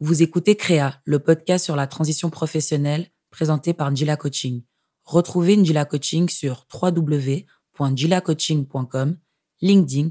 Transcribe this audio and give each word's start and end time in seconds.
Vous 0.00 0.22
écoutez 0.22 0.56
Créa, 0.56 1.00
le 1.04 1.20
podcast 1.20 1.64
sur 1.64 1.76
la 1.76 1.86
transition 1.86 2.28
professionnelle 2.28 3.06
présenté 3.30 3.74
par 3.74 3.92
Njila 3.92 4.16
Coaching. 4.16 4.64
Retrouvez 5.04 5.56
Njila 5.56 5.84
Coaching 5.84 6.28
sur 6.28 6.66
www.njilacoaching.com, 6.72 9.16
LinkedIn, 9.60 10.10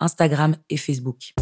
Instagram 0.00 0.56
et 0.68 0.76
Facebook. 0.76 1.32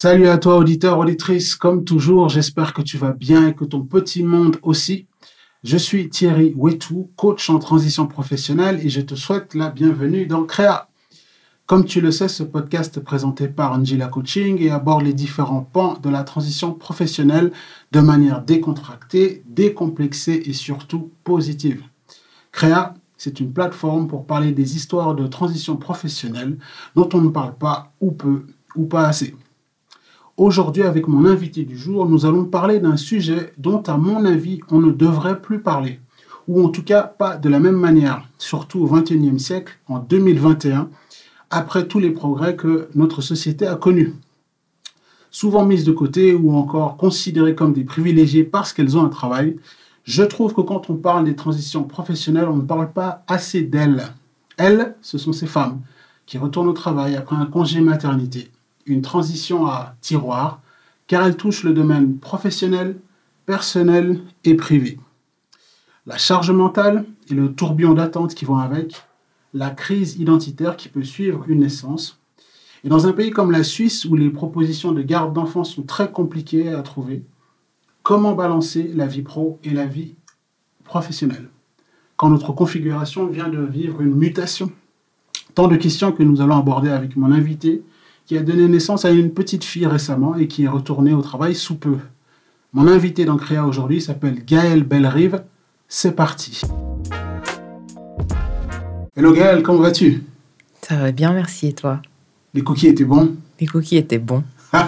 Salut 0.00 0.28
à 0.28 0.38
toi, 0.38 0.58
auditeur, 0.58 0.96
auditrice. 0.96 1.56
Comme 1.56 1.82
toujours, 1.82 2.28
j'espère 2.28 2.72
que 2.72 2.82
tu 2.82 2.96
vas 2.96 3.10
bien 3.10 3.48
et 3.48 3.54
que 3.54 3.64
ton 3.64 3.82
petit 3.82 4.22
monde 4.22 4.56
aussi. 4.62 5.08
Je 5.64 5.76
suis 5.76 6.08
Thierry 6.08 6.54
Wetou, 6.56 7.10
coach 7.16 7.50
en 7.50 7.58
transition 7.58 8.06
professionnelle 8.06 8.78
et 8.80 8.90
je 8.90 9.00
te 9.00 9.16
souhaite 9.16 9.54
la 9.54 9.70
bienvenue 9.70 10.26
dans 10.26 10.44
Créa. 10.44 10.88
Comme 11.66 11.84
tu 11.84 12.00
le 12.00 12.12
sais, 12.12 12.28
ce 12.28 12.44
podcast 12.44 12.96
est 12.96 13.02
présenté 13.02 13.48
par 13.48 13.72
Angela 13.72 14.06
Coaching 14.06 14.62
et 14.62 14.70
aborde 14.70 15.02
les 15.02 15.14
différents 15.14 15.68
pans 15.72 15.98
de 16.00 16.10
la 16.10 16.22
transition 16.22 16.74
professionnelle 16.74 17.50
de 17.90 17.98
manière 17.98 18.42
décontractée, 18.42 19.42
décomplexée 19.48 20.42
et 20.46 20.52
surtout 20.52 21.10
positive. 21.24 21.82
Créa, 22.52 22.94
c'est 23.16 23.40
une 23.40 23.52
plateforme 23.52 24.06
pour 24.06 24.26
parler 24.26 24.52
des 24.52 24.76
histoires 24.76 25.16
de 25.16 25.26
transition 25.26 25.76
professionnelle 25.76 26.56
dont 26.94 27.08
on 27.14 27.20
ne 27.20 27.30
parle 27.30 27.56
pas 27.56 27.92
ou 28.00 28.12
peu 28.12 28.46
ou 28.76 28.86
pas 28.86 29.08
assez. 29.08 29.34
Aujourd'hui, 30.38 30.84
avec 30.84 31.08
mon 31.08 31.26
invité 31.26 31.64
du 31.64 31.76
jour, 31.76 32.08
nous 32.08 32.24
allons 32.24 32.44
parler 32.44 32.78
d'un 32.78 32.96
sujet 32.96 33.52
dont, 33.58 33.82
à 33.88 33.96
mon 33.96 34.24
avis, 34.24 34.60
on 34.70 34.78
ne 34.78 34.92
devrait 34.92 35.42
plus 35.42 35.58
parler, 35.58 35.98
ou 36.46 36.64
en 36.64 36.68
tout 36.68 36.84
cas 36.84 37.02
pas 37.02 37.36
de 37.36 37.48
la 37.48 37.58
même 37.58 37.74
manière, 37.74 38.22
surtout 38.38 38.78
au 38.78 38.86
XXIe 38.86 39.40
siècle, 39.40 39.76
en 39.88 39.98
2021, 39.98 40.90
après 41.50 41.88
tous 41.88 41.98
les 41.98 42.12
progrès 42.12 42.54
que 42.54 42.88
notre 42.94 43.20
société 43.20 43.66
a 43.66 43.74
connus. 43.74 44.14
Souvent 45.32 45.64
mises 45.64 45.82
de 45.82 45.90
côté 45.90 46.34
ou 46.34 46.54
encore 46.54 46.96
considérées 46.96 47.56
comme 47.56 47.72
des 47.72 47.82
privilégiés 47.82 48.44
parce 48.44 48.72
qu'elles 48.72 48.96
ont 48.96 49.04
un 49.04 49.08
travail, 49.08 49.56
je 50.04 50.22
trouve 50.22 50.54
que 50.54 50.60
quand 50.60 50.88
on 50.88 50.94
parle 50.94 51.24
des 51.24 51.34
transitions 51.34 51.82
professionnelles, 51.82 52.48
on 52.48 52.58
ne 52.58 52.62
parle 52.62 52.92
pas 52.92 53.24
assez 53.26 53.62
d'elles. 53.62 54.04
Elles, 54.56 54.94
ce 55.02 55.18
sont 55.18 55.32
ces 55.32 55.48
femmes 55.48 55.80
qui 56.26 56.38
retournent 56.38 56.68
au 56.68 56.72
travail 56.72 57.16
après 57.16 57.34
un 57.34 57.46
congé 57.46 57.80
maternité 57.80 58.52
une 58.88 59.02
transition 59.02 59.66
à 59.66 59.94
tiroir, 60.00 60.60
car 61.06 61.24
elle 61.24 61.36
touche 61.36 61.64
le 61.64 61.72
domaine 61.72 62.18
professionnel, 62.18 62.98
personnel 63.46 64.20
et 64.44 64.54
privé. 64.54 64.98
La 66.06 66.18
charge 66.18 66.50
mentale 66.50 67.04
et 67.30 67.34
le 67.34 67.52
tourbillon 67.52 67.94
d'attente 67.94 68.34
qui 68.34 68.44
vont 68.44 68.58
avec, 68.58 69.02
la 69.54 69.70
crise 69.70 70.18
identitaire 70.18 70.76
qui 70.76 70.88
peut 70.88 71.04
suivre 71.04 71.44
une 71.48 71.60
naissance. 71.60 72.18
Et 72.84 72.88
dans 72.88 73.06
un 73.06 73.12
pays 73.12 73.30
comme 73.30 73.50
la 73.50 73.64
Suisse, 73.64 74.04
où 74.04 74.14
les 74.14 74.30
propositions 74.30 74.92
de 74.92 75.02
garde 75.02 75.32
d'enfants 75.32 75.64
sont 75.64 75.82
très 75.82 76.10
compliquées 76.10 76.68
à 76.68 76.82
trouver, 76.82 77.22
comment 78.02 78.34
balancer 78.34 78.90
la 78.94 79.06
vie 79.06 79.22
pro 79.22 79.58
et 79.64 79.70
la 79.70 79.86
vie 79.86 80.14
professionnelle? 80.84 81.48
Quand 82.16 82.30
notre 82.30 82.52
configuration 82.52 83.26
vient 83.26 83.48
de 83.48 83.60
vivre 83.60 84.00
une 84.00 84.14
mutation 84.14 84.70
Tant 85.58 85.66
de 85.66 85.74
questions 85.74 86.12
que 86.12 86.22
nous 86.22 86.40
allons 86.40 86.56
aborder 86.56 86.88
avec 86.88 87.16
mon 87.16 87.32
invité, 87.32 87.82
qui 88.28 88.36
a 88.36 88.42
donné 88.42 88.68
naissance 88.68 89.06
à 89.06 89.10
une 89.10 89.30
petite 89.30 89.64
fille 89.64 89.86
récemment 89.86 90.36
et 90.36 90.48
qui 90.48 90.64
est 90.64 90.68
retournée 90.68 91.14
au 91.14 91.22
travail 91.22 91.54
sous 91.54 91.76
peu. 91.76 91.96
Mon 92.74 92.86
invité 92.86 93.24
dans 93.24 93.38
Créa 93.38 93.64
aujourd'hui 93.64 94.02
s'appelle 94.02 94.44
Gaël 94.44 94.82
Bellerive. 94.82 95.42
C'est 95.88 96.12
parti. 96.14 96.60
Hello 99.16 99.32
Gaël, 99.32 99.62
comment 99.62 99.80
vas-tu? 99.80 100.24
Ça 100.82 100.96
va 100.96 101.10
bien, 101.10 101.32
merci. 101.32 101.68
Et 101.68 101.72
toi? 101.72 102.02
Les 102.52 102.60
cookies 102.60 102.88
étaient 102.88 103.06
bons? 103.06 103.34
Les 103.58 103.66
cookies 103.66 103.96
étaient 103.96 104.18
bons. 104.18 104.44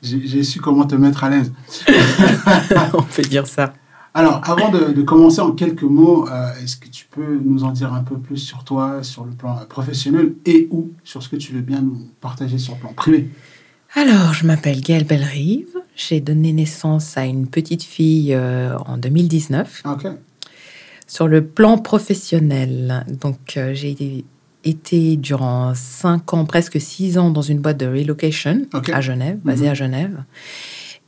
J'ai 0.00 0.44
su 0.44 0.60
comment 0.60 0.84
te 0.86 0.94
mettre 0.94 1.24
à 1.24 1.30
l'aise. 1.30 1.52
On 2.94 3.02
peut 3.02 3.22
dire 3.22 3.48
ça. 3.48 3.74
Alors, 4.14 4.42
avant 4.44 4.70
de, 4.70 5.00
commencer 5.02 5.40
en 5.40 5.52
quelques 5.52 5.82
mots, 5.82 6.28
euh, 6.28 6.52
est-ce 6.62 6.76
que 6.76 6.88
tu 6.88 7.06
peux 7.10 7.40
nous 7.42 7.64
en 7.64 7.70
dire 7.70 7.94
un 7.94 8.02
peu 8.02 8.18
plus 8.18 8.36
sur 8.36 8.62
toi, 8.62 9.02
sur 9.02 9.24
le 9.24 9.32
plan 9.32 9.56
professionnel 9.68 10.34
et 10.44 10.68
ou 10.70 10.90
sur 11.02 11.22
ce 11.22 11.30
que 11.30 11.36
tu 11.36 11.52
veux 11.52 11.62
bien 11.62 11.80
nous 11.80 12.08
partager 12.20 12.58
sur 12.58 12.74
le 12.74 12.80
plan 12.80 12.92
privé? 12.92 13.30
Alors, 13.94 14.34
je 14.34 14.46
m'appelle 14.46 14.80
Gaëlle 14.80 15.04
Bellerive. 15.04 15.68
J'ai 15.96 16.20
donné 16.20 16.52
naissance 16.52 17.16
à 17.16 17.24
une 17.24 17.46
petite 17.46 17.82
fille 17.82 18.34
euh, 18.34 18.76
en 18.86 18.98
2019. 18.98 19.82
Ok. 19.86 20.06
Sur 21.06 21.28
le 21.28 21.44
plan 21.44 21.78
professionnel, 21.78 23.04
donc 23.20 23.56
euh, 23.56 23.74
j'ai 23.74 24.24
été 24.64 25.16
durant 25.16 25.74
5 25.74 26.34
ans, 26.34 26.44
presque 26.44 26.80
6 26.80 27.18
ans, 27.18 27.30
dans 27.30 27.42
une 27.42 27.58
boîte 27.58 27.78
de 27.78 27.86
relocation 27.86 28.62
à 28.72 29.00
Genève, 29.00 29.38
basée 29.44 29.66
à 29.68 29.70
mhm. 29.70 29.76
Genève. 29.76 30.24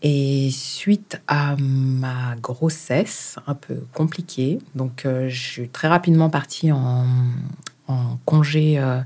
Et 0.07 0.51
suite 0.51 1.23
à 1.29 1.57
ma 1.59 2.37
grossesse 2.37 3.37
un 3.47 3.55
peu 3.55 3.87
compliquée, 3.95 4.59
donc 4.75 5.07
euh, 5.07 5.31
je 5.31 5.41
suis 5.41 5.69
très 5.71 5.89
rapidement 5.89 6.29
partie 6.29 6.71
en, 6.73 7.07
congé 8.27 8.79
euh, 8.79 9.01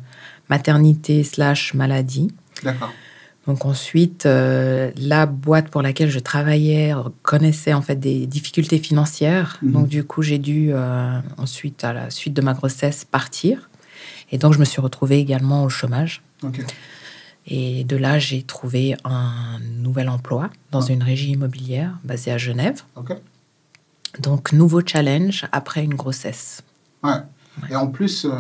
maternité 0.48 1.22
slash 1.22 1.74
maladie. 1.74 2.32
D'accord. 2.64 2.92
Donc 3.46 3.64
ensuite, 3.64 4.26
euh, 4.26 4.90
la 4.96 5.26
boîte 5.26 5.68
pour 5.68 5.82
laquelle 5.82 6.10
je 6.10 6.18
travaillais 6.18 6.92
connaissait 7.22 7.74
en 7.74 7.82
fait 7.82 7.96
des 7.96 8.26
difficultés 8.26 8.78
financières. 8.78 9.58
Mhm. 9.62 9.72
Donc 9.72 9.88
du 9.88 10.02
coup, 10.02 10.22
j'ai 10.22 10.38
dû 10.38 10.72
ensuite, 11.36 11.84
à 11.84 11.92
la 11.92 12.10
suite 12.10 12.34
de 12.34 12.42
ma 12.42 12.54
grossesse, 12.54 13.04
partir. 13.04 13.70
Et 14.32 14.38
donc 14.38 14.52
je 14.52 14.58
me 14.58 14.64
suis 14.64 14.80
retrouvée 14.80 15.20
également 15.20 15.62
au 15.62 15.68
chômage. 15.68 16.22
Ok. 16.42 16.64
Et 17.50 17.82
de 17.84 17.96
là, 17.96 18.18
j'ai 18.18 18.42
trouvé 18.42 18.94
un 19.04 19.58
nouvel 19.78 20.10
emploi 20.10 20.50
dans 20.70 20.82
ah. 20.82 20.92
une 20.92 21.02
régie 21.02 21.32
immobilière 21.32 21.98
basée 22.04 22.30
à 22.30 22.38
Genève. 22.38 22.82
Donc, 24.20 24.52
nouveau 24.52 24.82
challenge 24.84 25.46
après 25.50 25.82
une 25.82 25.94
grossesse. 25.94 26.62
Ouais. 27.02 27.20
Et 27.70 27.76
en 27.76 27.86
plus, 27.86 28.26
euh, 28.26 28.30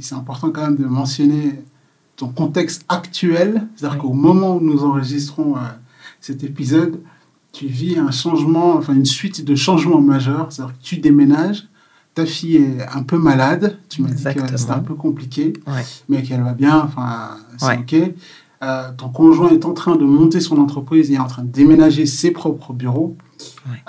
c'est 0.00 0.14
important 0.14 0.50
quand 0.50 0.62
même 0.62 0.76
de 0.76 0.84
mentionner 0.84 1.62
ton 2.16 2.28
contexte 2.28 2.84
actuel. 2.88 3.66
C'est-à-dire 3.74 3.98
qu'au 3.98 4.12
moment 4.12 4.56
où 4.56 4.60
nous 4.60 4.84
enregistrons 4.84 5.56
euh, 5.56 5.60
cet 6.20 6.44
épisode, 6.44 7.00
tu 7.52 7.66
vis 7.66 7.98
un 7.98 8.10
changement, 8.10 8.74
enfin 8.74 8.94
une 8.94 9.06
suite 9.06 9.44
de 9.44 9.54
changements 9.54 10.00
majeurs. 10.00 10.52
C'est-à-dire 10.52 10.74
que 10.76 10.82
tu 10.82 10.98
déménages, 10.98 11.68
ta 12.16 12.24
fille 12.24 12.56
est 12.56 12.96
un 12.96 13.02
peu 13.02 13.18
malade. 13.18 13.78
Tu 13.90 14.00
m'as 14.02 14.08
dit 14.08 14.24
que 14.24 14.56
c'était 14.56 14.72
un 14.72 14.80
peu 14.80 14.94
compliqué, 14.94 15.52
mais 16.08 16.22
qu'elle 16.22 16.42
va 16.42 16.54
bien. 16.54 16.78
Enfin, 16.80 17.36
c'est 17.58 17.78
OK. 17.78 18.14
Euh, 18.62 18.90
ton 18.96 19.10
conjoint 19.10 19.50
est 19.50 19.66
en 19.66 19.74
train 19.74 19.96
de 19.96 20.04
monter 20.04 20.40
son 20.40 20.56
entreprise 20.56 21.10
et 21.10 21.14
est 21.14 21.18
en 21.18 21.26
train 21.26 21.42
de 21.42 21.52
déménager 21.52 22.06
ses 22.06 22.30
propres 22.30 22.72
bureaux. 22.72 23.16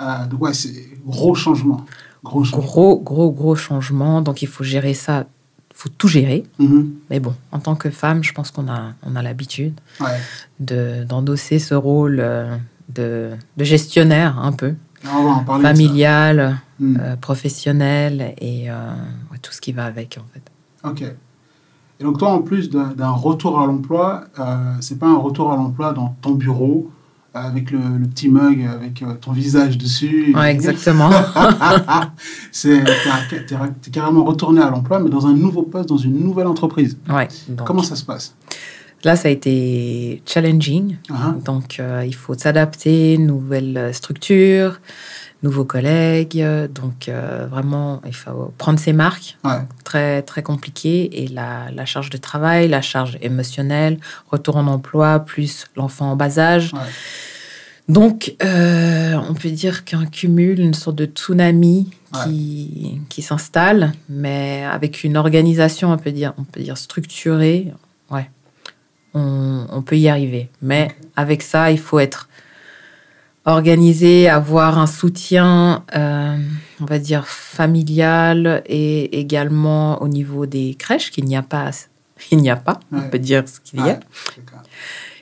Euh, 0.00 0.26
donc, 0.26 0.42
ouais, 0.42 0.52
c'est 0.52 0.90
gros 1.06 1.34
changement. 1.34 1.86
Gros, 2.22 2.42
gros, 2.42 2.98
gros, 2.98 3.30
gros 3.32 3.56
changement. 3.56 4.20
Donc, 4.20 4.42
il 4.42 4.48
faut 4.48 4.62
gérer 4.62 4.92
ça. 4.92 5.24
Il 5.70 5.76
faut 5.76 5.88
tout 5.88 6.08
gérer. 6.08 6.44
Mm-hmm. 6.60 6.86
Mais 7.08 7.20
bon, 7.20 7.34
en 7.50 7.60
tant 7.60 7.76
que 7.76 7.88
femme, 7.88 8.22
je 8.22 8.34
pense 8.34 8.50
qu'on 8.50 8.68
a, 8.68 8.92
on 9.04 9.16
a 9.16 9.22
l'habitude 9.22 9.80
de, 10.60 11.04
d'endosser 11.04 11.58
ce 11.58 11.74
rôle 11.74 12.18
euh, 12.20 12.54
de, 12.94 13.30
de, 13.56 13.64
gestionnaire 13.64 14.38
un 14.38 14.52
peu. 14.52 14.74
Familial, 15.02 16.58
mm. 16.80 17.16
professionnel 17.20 18.34
et 18.40 18.68
tout 19.42 19.52
ce 19.52 19.60
qui 19.60 19.72
va 19.72 19.84
avec, 19.84 20.18
en 20.18 20.26
fait. 20.32 20.50
Ok. 20.84 21.04
Et 22.00 22.04
donc 22.04 22.18
toi, 22.18 22.30
en 22.30 22.42
plus 22.42 22.70
d'un 22.70 23.10
retour 23.10 23.60
à 23.60 23.66
l'emploi, 23.66 24.24
euh, 24.38 24.74
c'est 24.80 24.98
pas 24.98 25.08
un 25.08 25.16
retour 25.16 25.52
à 25.52 25.56
l'emploi 25.56 25.92
dans 25.92 26.16
ton 26.20 26.32
bureau 26.32 26.90
euh, 27.34 27.40
avec 27.40 27.72
le, 27.72 27.80
petit 28.06 28.28
mug 28.28 28.64
avec 28.72 29.02
euh, 29.02 29.14
ton 29.20 29.32
visage 29.32 29.76
dessus. 29.76 30.32
Ouais, 30.36 30.52
exactement. 30.52 31.10
c'est 32.52 32.76
es, 32.76 33.90
carrément 33.90 34.22
retourné 34.22 34.62
à 34.62 34.70
l'emploi, 34.70 35.00
mais 35.00 35.10
dans 35.10 35.26
un 35.26 35.34
nouveau 35.34 35.62
poste, 35.62 35.88
dans 35.88 35.96
une 35.96 36.20
nouvelle 36.20 36.46
entreprise. 36.46 36.96
Ouais. 37.10 37.26
Comment 37.66 37.82
ça 37.82 37.96
se 37.96 38.04
passe? 38.04 38.36
Là, 39.04 39.16
ça 39.16 39.28
a 39.28 39.30
été 39.30 40.22
challenging. 40.26 40.96
Uh-huh. 41.08 41.42
Donc, 41.44 41.78
euh, 41.78 42.04
il 42.06 42.14
faut 42.14 42.34
s'adapter, 42.34 43.16
nouvelle 43.16 43.90
structure, 43.92 44.80
nouveaux 45.42 45.64
collègues. 45.64 46.44
Donc, 46.74 47.08
euh, 47.08 47.46
vraiment, 47.48 48.00
il 48.06 48.14
faut 48.14 48.52
prendre 48.58 48.78
ses 48.78 48.92
marques. 48.92 49.36
Très, 49.84 50.22
très 50.22 50.42
compliqué. 50.42 51.22
Et 51.22 51.28
la, 51.28 51.70
la, 51.72 51.84
charge 51.84 52.10
de 52.10 52.16
travail, 52.16 52.68
la 52.68 52.82
charge 52.82 53.18
émotionnelle, 53.22 53.98
retour 54.30 54.56
en 54.56 54.66
emploi, 54.66 55.20
plus 55.20 55.66
l'enfant 55.76 56.12
en 56.12 56.16
bas 56.16 56.38
âge. 56.38 56.72
Donc, 57.88 58.34
euh, 58.42 59.14
on 59.28 59.32
peut 59.32 59.48
dire 59.48 59.84
qu'un 59.84 60.04
cumul, 60.04 60.60
une 60.60 60.74
sorte 60.74 60.96
de 60.96 61.06
tsunami 61.06 61.90
qui, 62.24 63.00
qui 63.08 63.22
s'installe, 63.22 63.92
mais 64.10 64.64
avec 64.64 65.04
une 65.04 65.16
organisation, 65.16 65.92
on 65.92 65.96
peut 65.96 66.12
dire, 66.12 66.34
on 66.36 66.44
peut 66.44 66.60
dire 66.60 66.76
structurée. 66.76 67.72
On, 69.14 69.66
on 69.70 69.82
peut 69.82 69.96
y 69.96 70.08
arriver. 70.08 70.50
Mais 70.62 70.88
avec 71.16 71.42
ça, 71.42 71.70
il 71.70 71.78
faut 71.78 71.98
être 71.98 72.28
organiser, 73.48 74.28
avoir 74.28 74.78
un 74.78 74.86
soutien, 74.86 75.84
euh, 75.96 76.36
on 76.80 76.84
va 76.84 76.98
dire, 76.98 77.26
familial 77.26 78.62
et 78.66 79.18
également 79.18 80.02
au 80.02 80.08
niveau 80.08 80.46
des 80.46 80.74
crèches, 80.74 81.10
qu'il 81.10 81.24
n'y 81.24 81.36
a 81.36 81.42
pas. 81.42 81.70
Il 82.32 82.38
n'y 82.38 82.50
a 82.50 82.56
pas, 82.56 82.80
on 82.90 83.02
peut 83.02 83.20
dire 83.20 83.44
ce 83.48 83.60
qu'il 83.60 83.78
y 83.78 83.90
a. 83.90 84.00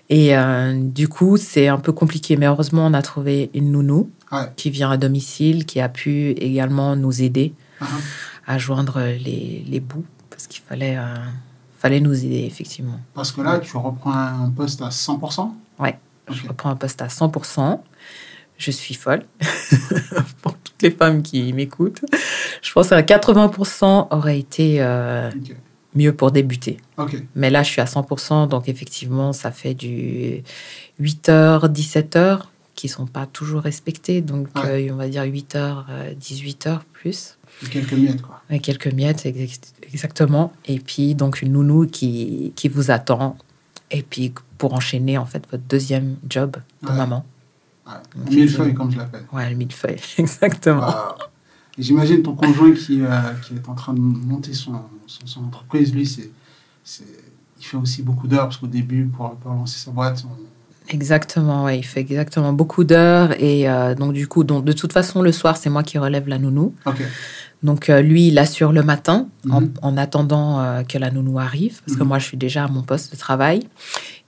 Et 0.08 0.34
euh, 0.34 0.72
du 0.80 1.08
coup, 1.08 1.36
c'est 1.36 1.68
un 1.68 1.76
peu 1.76 1.92
compliqué, 1.92 2.38
mais 2.38 2.46
heureusement, 2.46 2.86
on 2.86 2.94
a 2.94 3.02
trouvé 3.02 3.50
une 3.52 3.70
nounou 3.70 4.10
qui 4.56 4.70
vient 4.70 4.90
à 4.90 4.96
domicile, 4.96 5.66
qui 5.66 5.78
a 5.78 5.90
pu 5.90 6.30
également 6.30 6.96
nous 6.96 7.20
aider 7.20 7.52
uh-huh. 7.82 7.86
à 8.46 8.56
joindre 8.56 9.00
les, 9.00 9.62
les 9.68 9.80
bouts, 9.80 10.06
parce 10.30 10.46
qu'il 10.46 10.62
fallait, 10.62 10.96
euh, 10.96 11.16
fallait 11.78 12.00
nous 12.00 12.25
aider, 12.25 12.44
effectivement. 12.44 13.00
Parce 13.14 13.32
que 13.32 13.40
là, 13.40 13.58
tu 13.58 13.76
reprends 13.76 14.12
un 14.12 14.50
poste 14.50 14.82
à 14.82 14.88
100% 14.88 15.50
Oui, 15.78 15.90
je 16.31 16.49
reprends 16.49 16.70
un 16.70 16.76
poste 16.76 17.02
à 17.02 17.08
100% 17.08 17.81
je 18.58 18.70
suis 18.70 18.94
folle. 18.94 19.25
Pour 20.43 20.56
toutes 20.58 20.82
les 20.82 20.90
femmes 20.90 21.23
qui 21.23 21.52
m'écoutent, 21.52 22.05
je 22.62 22.73
pense 22.73 22.88
qu'à 22.88 23.02
80% 23.02 24.08
aurait 24.11 24.38
été 24.38 24.76
euh, 24.81 25.31
mieux 25.94 26.14
pour 26.14 26.31
débuter. 26.31 26.78
Mais 27.34 27.50
là, 27.50 27.62
je 27.62 27.70
suis 27.70 27.81
à 27.81 27.84
100%, 27.84 28.49
donc 28.49 28.69
effectivement, 28.69 29.32
ça 29.32 29.50
fait 29.50 29.75
du 29.75 30.43
8h, 31.00 31.72
17h 31.72 32.40
qui 32.75 32.88
sont 32.88 33.06
pas 33.06 33.26
toujours 33.26 33.62
respectés. 33.62 34.20
Donc, 34.20 34.49
euh, 34.56 34.88
on 34.93 34.96
va 34.96 35.08
dire 35.08 35.22
8h, 35.22 35.84
18h 36.19 36.69
euh, 36.69 36.76
plus. 36.93 37.35
Quelques 37.70 37.93
miettes, 37.93 38.23
quoi. 38.23 38.43
Et 38.50 38.61
quelques 38.61 38.93
miettes, 38.93 39.26
exactement. 39.93 40.53
Et 40.67 40.79
puis, 40.79 41.14
donc, 41.14 41.43
une 41.43 41.53
nounou 41.53 41.87
qui, 41.87 42.53
qui 42.56 42.69
vous 42.69 42.91
attend. 42.91 43.37
Et 43.91 44.03
puis, 44.03 44.32
pour 44.58 44.75
enchaîner, 44.75 45.19
en 45.19 45.26
fait, 45.26 45.44
votre 45.50 45.64
deuxième 45.64 46.17
job 46.29 46.56
de 46.82 46.93
maman. 46.93 47.25
Ouais. 47.87 47.93
Millefeuille, 48.31 48.75
comme 48.75 48.91
je 48.91 48.99
l'appelle. 48.99 49.25
Ouais, 49.32 49.49
le 49.49 49.56
millefeuille, 49.56 50.00
exactement. 50.19 50.93
J'imagine 51.79 52.23
ton 52.23 52.35
conjoint 52.35 52.73
qui, 52.73 53.03
euh, 53.03 53.08
qui, 53.47 53.55
est 53.55 53.69
en 53.69 53.75
train 53.75 53.93
de 53.93 54.00
monter 54.00 54.55
son, 54.55 54.81
son, 55.06 55.44
entreprise, 55.44 55.94
lui, 55.94 56.06
c'est, 56.06 56.31
il 57.58 57.64
fait 57.64 57.76
aussi 57.76 58.03
beaucoup 58.03 58.26
d'heures, 58.26 58.44
parce 58.44 58.56
qu'au 58.56 58.67
début, 58.67 59.05
pour, 59.05 59.37
pour, 59.37 59.53
lancer 59.53 59.79
sa 59.79 59.91
boîte, 59.91 60.25
Exactement, 60.88 61.64
ouais, 61.64 61.81
il 61.81 61.82
fait 61.82 62.00
exactement 62.00 62.53
beaucoup 62.53 62.85
d'heures. 62.85 63.32
Et 63.43 63.69
euh, 63.69 63.94
donc, 63.94 64.12
du 64.12 64.29
coup, 64.29 64.44
donc, 64.44 64.64
de 64.64 64.73
toute 64.73 64.93
façon, 64.93 65.20
le 65.20 65.32
soir, 65.32 65.56
c'est 65.56 65.69
moi 65.69 65.82
qui 65.82 65.99
relève 65.99 66.29
la 66.29 66.38
nounou. 66.38 66.75
Donc, 67.62 67.88
euh, 67.88 68.03
lui, 68.03 68.29
il 68.29 68.38
assure 68.38 68.73
le 68.73 68.82
matin 68.82 69.29
en, 69.50 69.62
mhm. 69.62 69.75
en, 69.82 69.97
attendant 69.97 70.85
que 70.85 70.99
la 70.99 71.11
nounou 71.11 71.38
arrive, 71.38 71.81
parce 71.85 71.97
que 71.97 72.03
mhm. 72.03 72.08
moi, 72.08 72.19
je 72.19 72.26
suis 72.26 72.37
déjà 72.37 72.64
à 72.64 72.69
mon 72.69 72.82
poste 72.82 73.12
de 73.12 73.19
travail. 73.19 73.67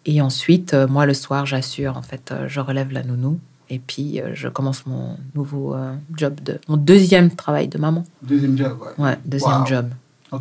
Et 0.07 0.21
ensuite, 0.21 0.75
moi, 0.75 1.07
le 1.07 1.15
soir, 1.15 1.45
j'assure, 1.47 1.97
en 1.97 2.03
fait, 2.03 2.33
je 2.47 2.61
relève 2.61 2.93
la 2.93 3.03
nounou. 3.03 3.39
Et 3.71 3.79
puis, 3.79 4.21
euh, 4.21 4.31
je 4.35 4.49
commence 4.49 4.87
mon 4.87 5.19
nouveau 5.35 5.75
euh, 5.75 5.95
job, 6.17 6.41
de, 6.43 6.59
mon 6.69 6.79
deuxième 6.79 7.31
travail 7.31 7.69
de 7.69 7.77
maman. 7.77 8.05
Deuxième 8.23 8.57
job, 8.57 8.79
ouais. 8.81 9.05
Ouais, 9.05 9.19
deuxième 9.27 9.67
job. 9.67 9.91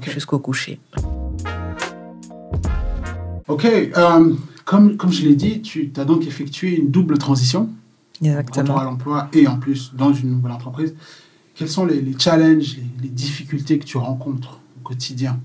Jusqu'au 0.02 0.40
coucher. 0.40 0.80
Ok, 3.48 3.66
euh, 3.66 4.34
comme, 4.66 4.98
comme 4.98 5.12
je 5.12 5.24
l'ai 5.24 5.36
dit, 5.36 5.62
tu 5.62 5.92
as 5.98 6.06
donc 6.06 6.26
effectué 6.26 6.78
une 6.78 6.90
double 6.90 7.18
transition. 7.18 7.70
Exactement. 8.22 8.64
Retour 8.64 8.80
à 8.80 8.84
l'emploi 8.84 9.30
et 9.34 9.48
en 9.48 9.58
plus 9.60 9.94
dans 9.94 10.14
une 10.14 10.32
nouvelle 10.32 10.52
entreprise. 10.52 10.96
Quels 11.58 11.70
sont 11.70 11.86
les, 11.86 12.04
challenges, 12.20 12.78
les, 12.78 13.04
les, 13.04 13.10
difficultés 13.10 13.80
que 13.80 13.86
tu 13.86 13.98
rencontres 13.98 14.60
au 14.80 14.84
quotidien 14.84 15.40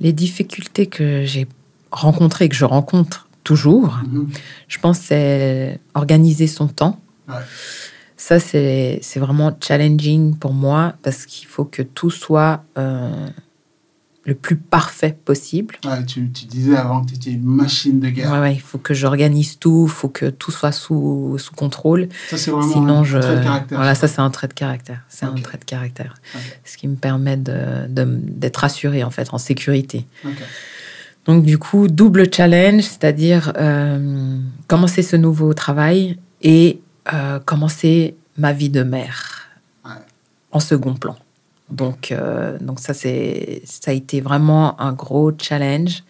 Les 0.00 0.12
difficultés 0.12 0.86
que 0.86 1.24
j'ai 1.24 1.46
rencontrées, 1.90 2.48
que 2.48 2.54
je 2.54 2.66
rencontre 2.66 3.28
toujours. 3.42 4.00
Mhm. 4.06 4.28
Je 4.68 4.78
pense 4.78 4.98
c'est 4.98 5.80
organiser 5.94 6.46
son 6.46 6.68
temps. 6.68 7.00
Ça, 8.16 8.40
c'est 8.40 9.00
vraiment 9.16 9.56
challenging 9.60 10.36
pour 10.36 10.52
moi 10.52 10.94
parce 11.02 11.24
qu'il 11.24 11.48
faut 11.48 11.64
que 11.64 11.82
tout 11.82 12.10
soit 12.10 12.64
euh, 12.76 13.28
le 14.28 14.34
plus 14.34 14.56
parfait 14.56 15.16
possible. 15.24 15.76
tu, 16.06 16.20
disais 16.20 16.76
avant 16.76 17.02
que 17.02 17.08
tu 17.08 17.14
étais 17.14 17.30
une 17.30 17.44
machine 17.44 17.98
de 17.98 18.10
guerre. 18.10 18.30
Ouais, 18.32 18.54
il 18.54 18.60
faut 18.60 18.76
que 18.76 18.92
j'organise 18.92 19.58
tout, 19.58 19.86
il 19.88 19.90
faut 19.90 20.10
que 20.10 20.26
tout 20.26 20.50
soit 20.50 20.70
sous, 20.70 21.36
sous 21.38 21.54
contrôle. 21.54 22.10
Ça, 22.28 22.36
c'est 22.36 22.50
vraiment 22.50 23.00
un 23.00 23.04
trait 23.04 23.36
de 23.36 23.42
caractère. 23.42 23.78
Voilà, 23.78 23.94
ça, 23.94 24.06
c'est 24.06 24.20
un 24.20 24.28
trait 24.28 24.48
de 24.48 24.52
caractère. 24.52 25.00
C'est 25.08 25.24
un 25.24 25.34
trait 25.34 25.56
de 25.56 25.64
caractère. 25.64 26.14
Ce 26.66 26.76
qui 26.76 26.88
me 26.88 26.96
permet 26.96 27.38
d'être 27.38 27.88
de, 27.88 28.64
assuré, 28.66 29.02
en 29.02 29.10
fait, 29.10 29.32
en 29.32 29.38
sécurité. 29.38 30.04
Donc 31.24 31.44
du 31.44 31.58
coup, 31.58 31.88
double 31.88 32.32
challenge, 32.32 32.82
c'est-à-dire 32.82 33.52
euh, 33.56 34.38
commencer 34.66 35.02
ce 35.02 35.16
nouveau 35.16 35.52
travail 35.54 36.18
et 36.42 36.80
euh, 37.12 37.38
commencer 37.38 38.14
ma 38.36 38.52
vie 38.52 38.70
de 38.70 38.82
mère 38.82 39.48
en 40.52 40.60
second 40.60 40.94
plan. 40.94 41.16
Donc, 41.70 42.12
euh, 42.12 42.58
donc 42.60 42.80
ça, 42.80 42.94
c'est, 42.94 43.62
ça 43.64 43.90
a 43.90 43.94
été 43.94 44.20
vraiment 44.20 44.80
un 44.80 44.92
gros 44.92 45.32
challenge. 45.36 46.04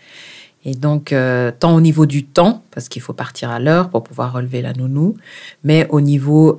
Et 0.64 0.74
donc, 0.74 1.14
tant 1.60 1.74
au 1.74 1.80
niveau 1.80 2.04
du 2.04 2.26
temps, 2.26 2.62
parce 2.72 2.88
qu'il 2.88 3.00
faut 3.00 3.14
partir 3.14 3.48
à 3.48 3.58
l'heure 3.60 3.88
pour 3.88 4.02
pouvoir 4.02 4.32
relever 4.32 4.60
la 4.60 4.74
nounou, 4.74 5.16
mais 5.62 5.86
au 5.88 6.00
niveau 6.02 6.58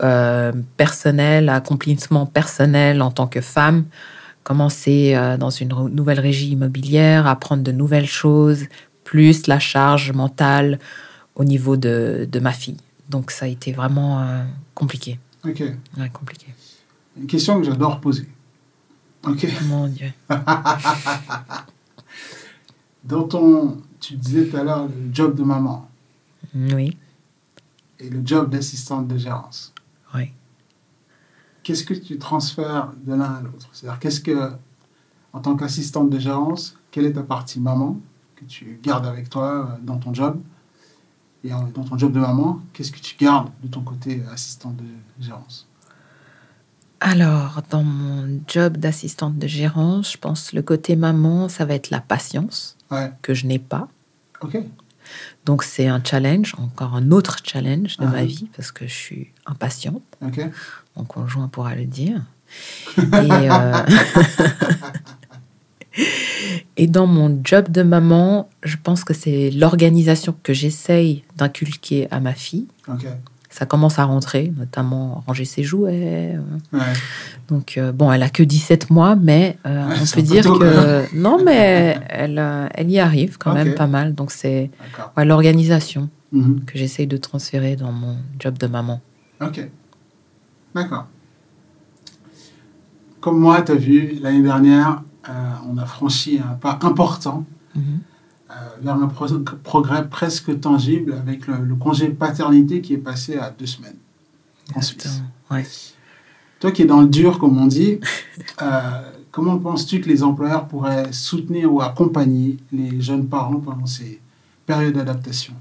personnel, 0.78 1.50
accomplissement 1.50 2.26
personnel 2.26 3.02
en 3.04 3.12
tant 3.12 3.28
que 3.28 3.42
femme, 3.42 3.86
commencer 4.50 5.14
euh, 5.16 5.38
dans 5.38 5.52
une 5.52 5.70
nouvelle 5.90 6.20
régie 6.20 6.50
immobilière, 6.50 7.28
apprendre 7.28 7.62
de 7.62 7.72
nouvelles 7.72 8.08
choses, 8.08 8.66
plus 9.04 9.46
la 9.46 9.60
charge 9.60 10.12
mentale 10.12 10.80
au 11.36 11.44
niveau 11.44 11.78
de, 11.78 12.28
de 12.30 12.40
ma 12.40 12.52
fille. 12.52 12.78
Donc 13.10 13.30
ça 13.30 13.46
a 13.46 13.48
été 13.48 13.72
vraiment 13.72 14.22
euh, 14.22 14.44
compliqué. 14.74 15.20
Ok. 15.46 15.62
Ouais, 16.00 16.10
compliqué. 16.12 16.48
Une 17.16 17.28
question 17.28 17.60
que 17.60 17.66
j'adore 17.68 18.02
poser. 18.02 18.28
Ok. 19.24 19.48
Mon 19.66 19.88
Dieu. 19.88 20.12
Dans 23.04 23.24
ton, 23.24 23.82
tu 24.00 24.16
disais 24.16 24.48
tout 24.48 24.58
à 24.58 24.64
l'heure 24.64 24.88
le 24.88 25.14
job 25.14 25.36
de 25.36 25.44
maman. 25.44 25.90
Oui. 26.56 26.98
Et 28.00 28.10
le 28.10 28.22
job 28.26 28.50
d'assistante 28.50 29.08
de 29.08 29.18
gérance. 29.18 29.74
Oui 30.16 30.32
qu'est-ce 31.70 31.84
que 31.84 31.94
tu 31.94 32.18
transfères 32.18 32.94
de 33.06 33.14
l'un 33.14 33.32
à 33.36 33.42
l'autre? 33.42 33.70
C'est-à-dire, 33.74 34.00
qu'est-ce 34.00 34.22
que, 34.22 34.52
en 35.34 35.40
tant 35.40 35.56
qu'assistante 35.56 36.10
de 36.10 36.18
gérance, 36.18 36.76
quelle 36.90 37.06
est 37.06 37.14
ta 37.14 37.22
partie 37.22 37.60
maman 37.60 38.00
que 38.36 38.44
tu 38.46 38.80
gardes 38.82 39.06
avec 39.06 39.30
toi 39.30 39.68
euh, 39.68 39.78
dans 39.84 39.98
ton 39.98 40.12
job? 40.12 40.42
Et 41.44 41.50
dans 41.50 41.84
ton 41.84 41.96
job 41.96 42.12
de 42.12 42.20
maman, 42.20 42.60
qu'est-ce 42.74 42.92
que 42.92 42.98
tu 42.98 43.16
gardes 43.18 43.52
de 43.62 43.68
ton 43.68 43.82
côté 43.82 44.24
assistante 44.32 44.78
de 44.78 44.86
gérance? 45.20 45.68
Alors, 47.02 47.62
dans 47.70 47.84
mon 47.84 48.42
job 48.48 48.78
d'assistante 48.78 49.38
de 49.38 49.48
gérance, 49.48 50.14
je 50.14 50.18
pense 50.18 50.52
le 50.54 50.62
côté 50.62 50.96
maman, 50.96 51.48
ça 51.48 51.66
va 51.66 51.76
être 51.76 51.90
la 51.92 52.02
patience 52.02 52.78
que 53.22 53.34
je 53.34 53.46
n'ai 53.46 53.60
pas. 53.60 53.88
Ok. 54.42 54.58
Donc 55.46 55.64
c'est 55.64 55.88
un 55.88 56.04
challenge, 56.04 56.56
encore 56.58 56.96
un 56.96 57.12
autre 57.12 57.38
challenge 57.44 57.98
de 57.98 58.06
ma 58.06 58.20
ah. 58.20 58.26
vie 58.26 58.48
parce 58.56 58.72
que 58.72 58.88
je 58.88 58.94
suis 58.94 59.32
impatiente. 59.46 60.04
Mon 60.96 61.06
conjoint 61.06 61.48
pourra 61.48 61.76
le 61.76 61.86
dire. 61.86 62.22
Euh, 63.14 63.86
et, 66.78 66.88
dans 66.88 67.06
mon 67.06 67.40
job 67.44 67.70
de 67.70 67.84
maman, 67.84 68.50
je 68.64 68.78
pense 68.82 69.04
que 69.04 69.14
c'est 69.14 69.52
l'organisation 69.52 70.36
que 70.42 70.54
j'essaye 70.54 71.24
d'inculquer 71.38 72.08
à 72.10 72.20
ma 72.20 72.34
fille 72.34 72.68
ça 73.60 73.66
commence 73.66 74.00
à 74.00 74.06
rentrer, 74.06 74.54
notamment 74.56 75.22
ranger 75.28 75.44
ses 75.44 75.64
jouets. 75.64 76.34
Donc, 77.50 77.78
euh, 77.78 77.92
bon, 77.92 78.10
elle 78.10 78.24
a 78.24 78.30
que 78.30 78.42
17 78.42 78.90
mois, 78.90 79.18
mais 79.18 79.58
euh, 79.66 79.86
on 80.02 80.16
peut 80.16 80.22
dire 80.22 80.46
que. 80.46 81.04
Non, 81.14 81.44
mais 81.44 82.00
elle, 82.08 82.40
euh, 82.40 82.70
elle 82.74 82.90
y 82.90 83.00
arrive 83.00 83.38
quand 83.38 83.54
même 83.54 83.76
pas 83.76 83.88
mal. 83.88 84.16
Donc, 84.16 84.32
c'est 84.32 84.72
l'organisation 85.18 86.10
mhm. 86.32 86.64
que 86.66 86.78
j'essaye 86.78 87.06
de 87.06 87.18
transférer 87.18 87.76
dans 87.76 87.92
mon 87.92 88.16
job 88.40 88.58
de 88.58 88.68
maman. 88.68 89.02
Ok. 89.42 89.70
D'accord. 90.74 91.08
Comme 93.20 93.40
moi, 93.40 93.62
tu 93.64 93.74
as 93.74 93.76
vu, 93.76 94.20
l'année 94.22 94.42
dernière, 94.42 95.04
on 95.70 95.78
a 95.78 95.86
franchi 95.86 96.40
un 96.40 96.54
pas 96.54 96.80
important. 96.84 97.44
Mhm. 97.76 97.84
Euh, 97.84 98.19
vers 98.82 98.96
un 98.96 99.08
progrès 99.64 100.08
presque 100.08 100.60
tangible 100.60 101.14
avec 101.14 101.48
le, 101.48 101.76
congé 101.76 102.10
paternité 102.10 102.82
qui 102.82 102.94
est 102.94 102.98
passé 102.98 103.38
à 103.38 103.52
deux 103.52 103.66
semaines 103.66 103.98
en 104.76 104.82
Suisse. 104.82 105.22
Toi 106.60 106.72
qui 106.72 106.82
es 106.82 106.86
dans 106.86 107.02
le 107.02 107.08
dur, 107.08 107.40
comme 107.40 107.58
on 107.58 107.68
dit, 107.68 108.00
euh, 108.62 109.02
comment 109.32 109.58
penses-tu 109.58 110.02
que 110.02 110.10
les 110.10 110.24
employeurs 110.24 110.68
pourraient 110.68 111.12
soutenir 111.14 111.74
ou 111.74 111.82
accompagner 111.82 112.58
les 112.74 113.00
jeunes 113.00 113.28
parents 113.28 113.60
pendant 113.60 113.86
ces 113.86 114.20
périodes 114.66 114.96
d'adaptation? 114.96 115.54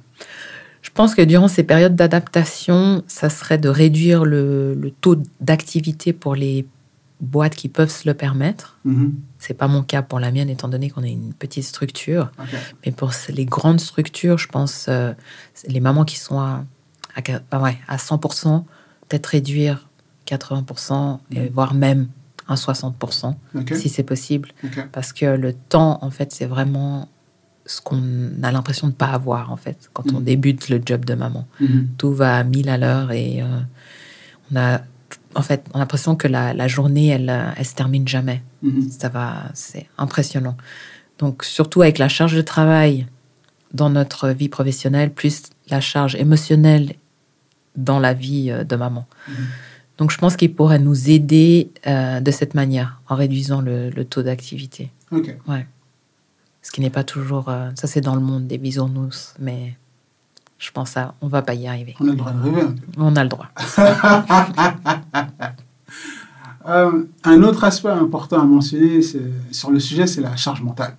Je 0.82 0.90
pense 0.90 1.14
que 1.14 1.22
durant 1.22 1.46
ces 1.46 1.62
périodes 1.62 1.94
d'adaptation, 1.94 3.04
ça 3.06 3.30
serait 3.30 3.58
de 3.58 3.68
réduire 3.68 4.24
le, 4.24 4.74
le 4.74 4.90
taux 4.90 5.16
d'activité 5.40 6.12
pour 6.12 6.34
les 6.34 6.66
boîtes 7.20 7.54
qui 7.54 7.68
peuvent 7.68 7.90
se 7.90 8.08
le 8.08 8.14
permettre. 8.14 8.78
Mm-hmm. 8.86 9.12
C'est 9.38 9.54
pas 9.54 9.68
mon 9.68 9.82
cas 9.82 10.02
pour 10.02 10.20
la 10.20 10.30
mienne, 10.30 10.48
étant 10.48 10.68
donné 10.68 10.90
qu'on 10.90 11.02
est 11.02 11.12
une 11.12 11.32
petite 11.32 11.64
structure. 11.64 12.30
Mais 12.84 12.92
pour 12.92 13.12
les 13.28 13.44
grandes 13.44 13.80
structures, 13.80 14.38
je 14.38 14.48
pense, 14.48 14.86
euh, 14.88 15.12
les 15.66 15.80
mamans 15.80 16.04
qui 16.04 16.18
sont 16.18 16.38
à, 16.38 16.64
à, 17.16 17.96
100%, 17.96 18.48
ah 18.48 18.72
peut-être 19.08 19.26
réduire 19.26 19.88
80% 20.26 21.18
et 21.32 21.40
mm. 21.40 21.52
voire 21.52 21.74
même 21.74 22.08
un 22.46 22.54
60% 22.54 23.34
si 23.74 23.88
c'est 23.88 24.02
possible. 24.02 24.50
Parce 24.92 25.12
que 25.12 25.26
le 25.26 25.52
temps, 25.52 25.98
en 26.02 26.10
fait, 26.10 26.32
c'est 26.32 26.46
vraiment 26.46 27.08
ce 27.66 27.82
qu'on 27.82 28.02
a 28.42 28.50
l'impression 28.50 28.86
de 28.86 28.92
ne 28.92 28.96
pas 28.96 29.08
avoir, 29.08 29.52
en 29.52 29.56
fait, 29.56 29.90
quand 29.92 30.12
on 30.12 30.20
mm. 30.20 30.24
débute 30.24 30.68
le 30.68 30.80
job 30.84 31.04
de 31.04 31.14
maman. 31.14 31.46
Mm-hmm. 31.60 31.86
Tout 31.98 32.12
va 32.14 32.36
à 32.38 32.44
1000 32.44 32.68
à 32.68 32.78
l'heure 32.78 33.12
et 33.12 33.42
euh, 33.42 33.60
on 34.50 34.56
a 34.56 34.80
en 35.34 35.42
fait, 35.42 35.64
on 35.72 35.76
a 35.76 35.78
l'impression 35.78 36.16
que 36.16 36.28
la, 36.28 36.68
journée, 36.68 37.08
elle, 37.08 37.54
elle 37.56 37.64
se 37.64 37.74
termine 37.74 38.06
jamais. 38.06 38.42
Mm-hmm. 38.64 38.90
Ça 38.90 39.08
va, 39.08 39.44
c'est 39.54 39.86
impressionnant. 39.98 40.56
Donc, 41.18 41.44
surtout 41.44 41.82
avec 41.82 41.98
la 41.98 42.08
charge 42.08 42.34
de 42.34 42.42
travail 42.42 43.06
dans 43.72 43.90
notre 43.90 44.30
vie 44.30 44.48
professionnelle, 44.48 45.12
plus 45.12 45.42
la 45.68 45.80
charge 45.80 46.14
émotionnelle 46.14 46.94
dans 47.76 47.98
la 47.98 48.14
vie 48.14 48.50
euh, 48.50 48.64
de 48.64 48.76
maman. 48.76 49.06
Mm-hmm. 49.28 49.34
Donc, 49.98 50.12
je 50.12 50.18
pense 50.18 50.36
qu'il 50.36 50.54
pourrait 50.54 50.78
nous 50.78 51.10
aider 51.10 51.70
euh, 51.86 52.20
de 52.20 52.30
cette 52.30 52.54
manière, 52.54 53.00
en 53.08 53.16
réduisant 53.16 53.60
le, 53.60 53.90
taux 54.04 54.22
d'activité. 54.22 54.90
Ok. 55.10 55.36
Ouais. 55.48 55.66
Ce 56.62 56.70
qui 56.70 56.80
n'est 56.80 56.90
pas 56.90 57.04
toujours. 57.04 57.48
Euh, 57.48 57.70
ça, 57.74 57.86
c'est 57.86 58.00
dans 58.00 58.14
le 58.14 58.20
monde 58.20 58.46
des 58.46 58.58
bisounours, 58.58 59.34
mais 59.38 59.76
je 60.58 60.70
pense 60.72 60.96
à 60.96 61.14
on 61.20 61.28
va 61.28 61.42
pas 61.42 61.54
y 61.54 61.66
arriver. 61.66 61.94
On 62.00 62.08
a 62.08 62.10
le 62.10 62.16
droit 62.16 62.32
de 62.32 62.42
rêver 62.42 62.62
peu. 62.62 62.74
On 62.98 63.16
a 63.16 63.22
le 63.22 63.28
droit. 63.28 63.48
Euh, 66.66 67.04
un 67.24 67.42
autre 67.44 67.64
aspect 67.64 67.88
important 67.88 68.42
à 68.42 68.44
mentionner 68.44 69.00
sur 69.50 69.70
le 69.70 69.80
sujet, 69.80 70.06
c'est 70.06 70.20
la 70.20 70.36
charge 70.36 70.60
mentale. 70.60 70.96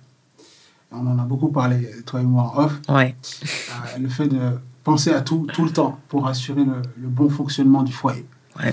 On 0.90 1.06
en 1.06 1.16
a 1.16 1.22
beaucoup 1.22 1.48
parlé, 1.48 1.88
toi 2.04 2.20
et 2.20 2.24
moi, 2.24 2.52
en 2.56 2.64
off. 2.64 2.80
Ouais. 2.88 3.14
Euh, 3.44 3.98
le 4.00 4.08
fait 4.08 4.26
de 4.26 4.38
penser 4.82 5.12
à 5.12 5.20
tout, 5.20 5.46
tout 5.52 5.64
le 5.64 5.70
temps 5.70 6.00
pour 6.08 6.26
assurer 6.26 6.64
le, 6.64 7.08
bon 7.08 7.28
fonctionnement 7.28 7.84
du 7.84 7.92
foyer. 7.92 8.26
Ouais. 8.58 8.72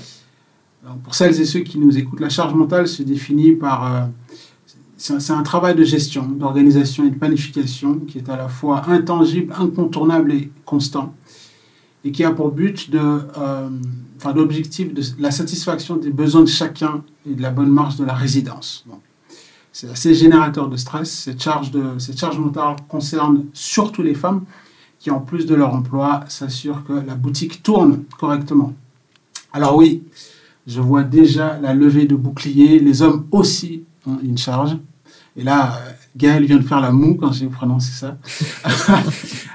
pour 1.04 1.14
celles 1.14 1.40
et 1.40 1.46
ceux 1.46 1.60
qui 1.60 1.78
nous 1.78 1.96
écoutent, 2.00 2.20
la 2.20 2.30
charge 2.30 2.56
mentale 2.56 2.88
se 2.88 3.04
définit 3.04 3.52
par 3.52 3.86
euh, 3.86 4.06
c'est 4.98 5.32
un, 5.32 5.44
travail 5.44 5.76
de 5.76 5.84
gestion, 5.84 6.24
d'organisation 6.28 7.06
et 7.06 7.12
de 7.12 7.16
planification 7.16 8.00
qui 8.00 8.18
est 8.18 8.30
à 8.30 8.36
la 8.36 8.50
fois 8.50 8.84
intangible, 8.90 9.54
incontournable 9.58 10.34
et 10.34 10.52
constant, 10.66 11.14
et 12.04 12.12
qui 12.12 12.24
a 12.24 12.32
pour 12.32 12.52
but 12.52 12.90
de, 12.90 13.00
euh, 13.00 13.70
enfin, 14.18 14.34
l'objectif 14.34 14.94
de 14.94 15.02
la 15.20 15.30
satisfaction 15.30 15.98
des 15.98 16.10
besoins 16.10 16.42
de 16.42 16.48
chacun 16.48 17.04
et 17.30 17.36
de 17.36 17.42
la 17.42 17.52
bonne 17.52 17.70
marche 17.70 17.98
de 17.98 18.06
la 18.06 18.14
résidence. 18.14 18.86
C'est 19.72 19.90
assez 19.90 20.16
générateur 20.16 20.68
de 20.68 20.78
stress. 20.78 21.12
Cette 21.12 21.42
charge, 21.44 21.70
de, 21.70 22.00
cette 22.00 22.20
charge 22.20 22.40
mentale 22.40 22.78
concerne 22.88 23.46
surtout 23.54 24.02
les 24.02 24.16
femmes 24.16 24.46
qui, 24.98 25.12
en 25.12 25.20
plus 25.20 25.46
de 25.46 25.54
leur 25.54 25.76
emploi, 25.76 26.22
s'assurent 26.28 26.84
que 26.84 26.94
la 26.94 27.14
boutique 27.14 27.62
tourne 27.62 28.04
correctement. 28.18 28.74
Alors 29.54 29.76
oui, 29.76 30.02
je 30.66 30.82
vois 30.82 31.04
déjà 31.04 31.60
la 31.60 31.76
levée 31.76 32.06
de 32.06 32.16
boucliers. 32.16 32.80
Les 32.80 33.04
hommes 33.04 33.28
aussi 33.32 33.84
une 34.24 34.38
charge. 34.38 34.78
Et 35.38 35.44
là, 35.44 35.80
Gaël 36.18 36.44
vient 36.46 36.58
de 36.58 36.64
faire 36.64 36.82
la 36.82 36.92
moue 36.92 37.16
quand 37.16 37.32
j'ai 37.32 37.48
prononcé 37.48 37.92
ça. 37.92 38.18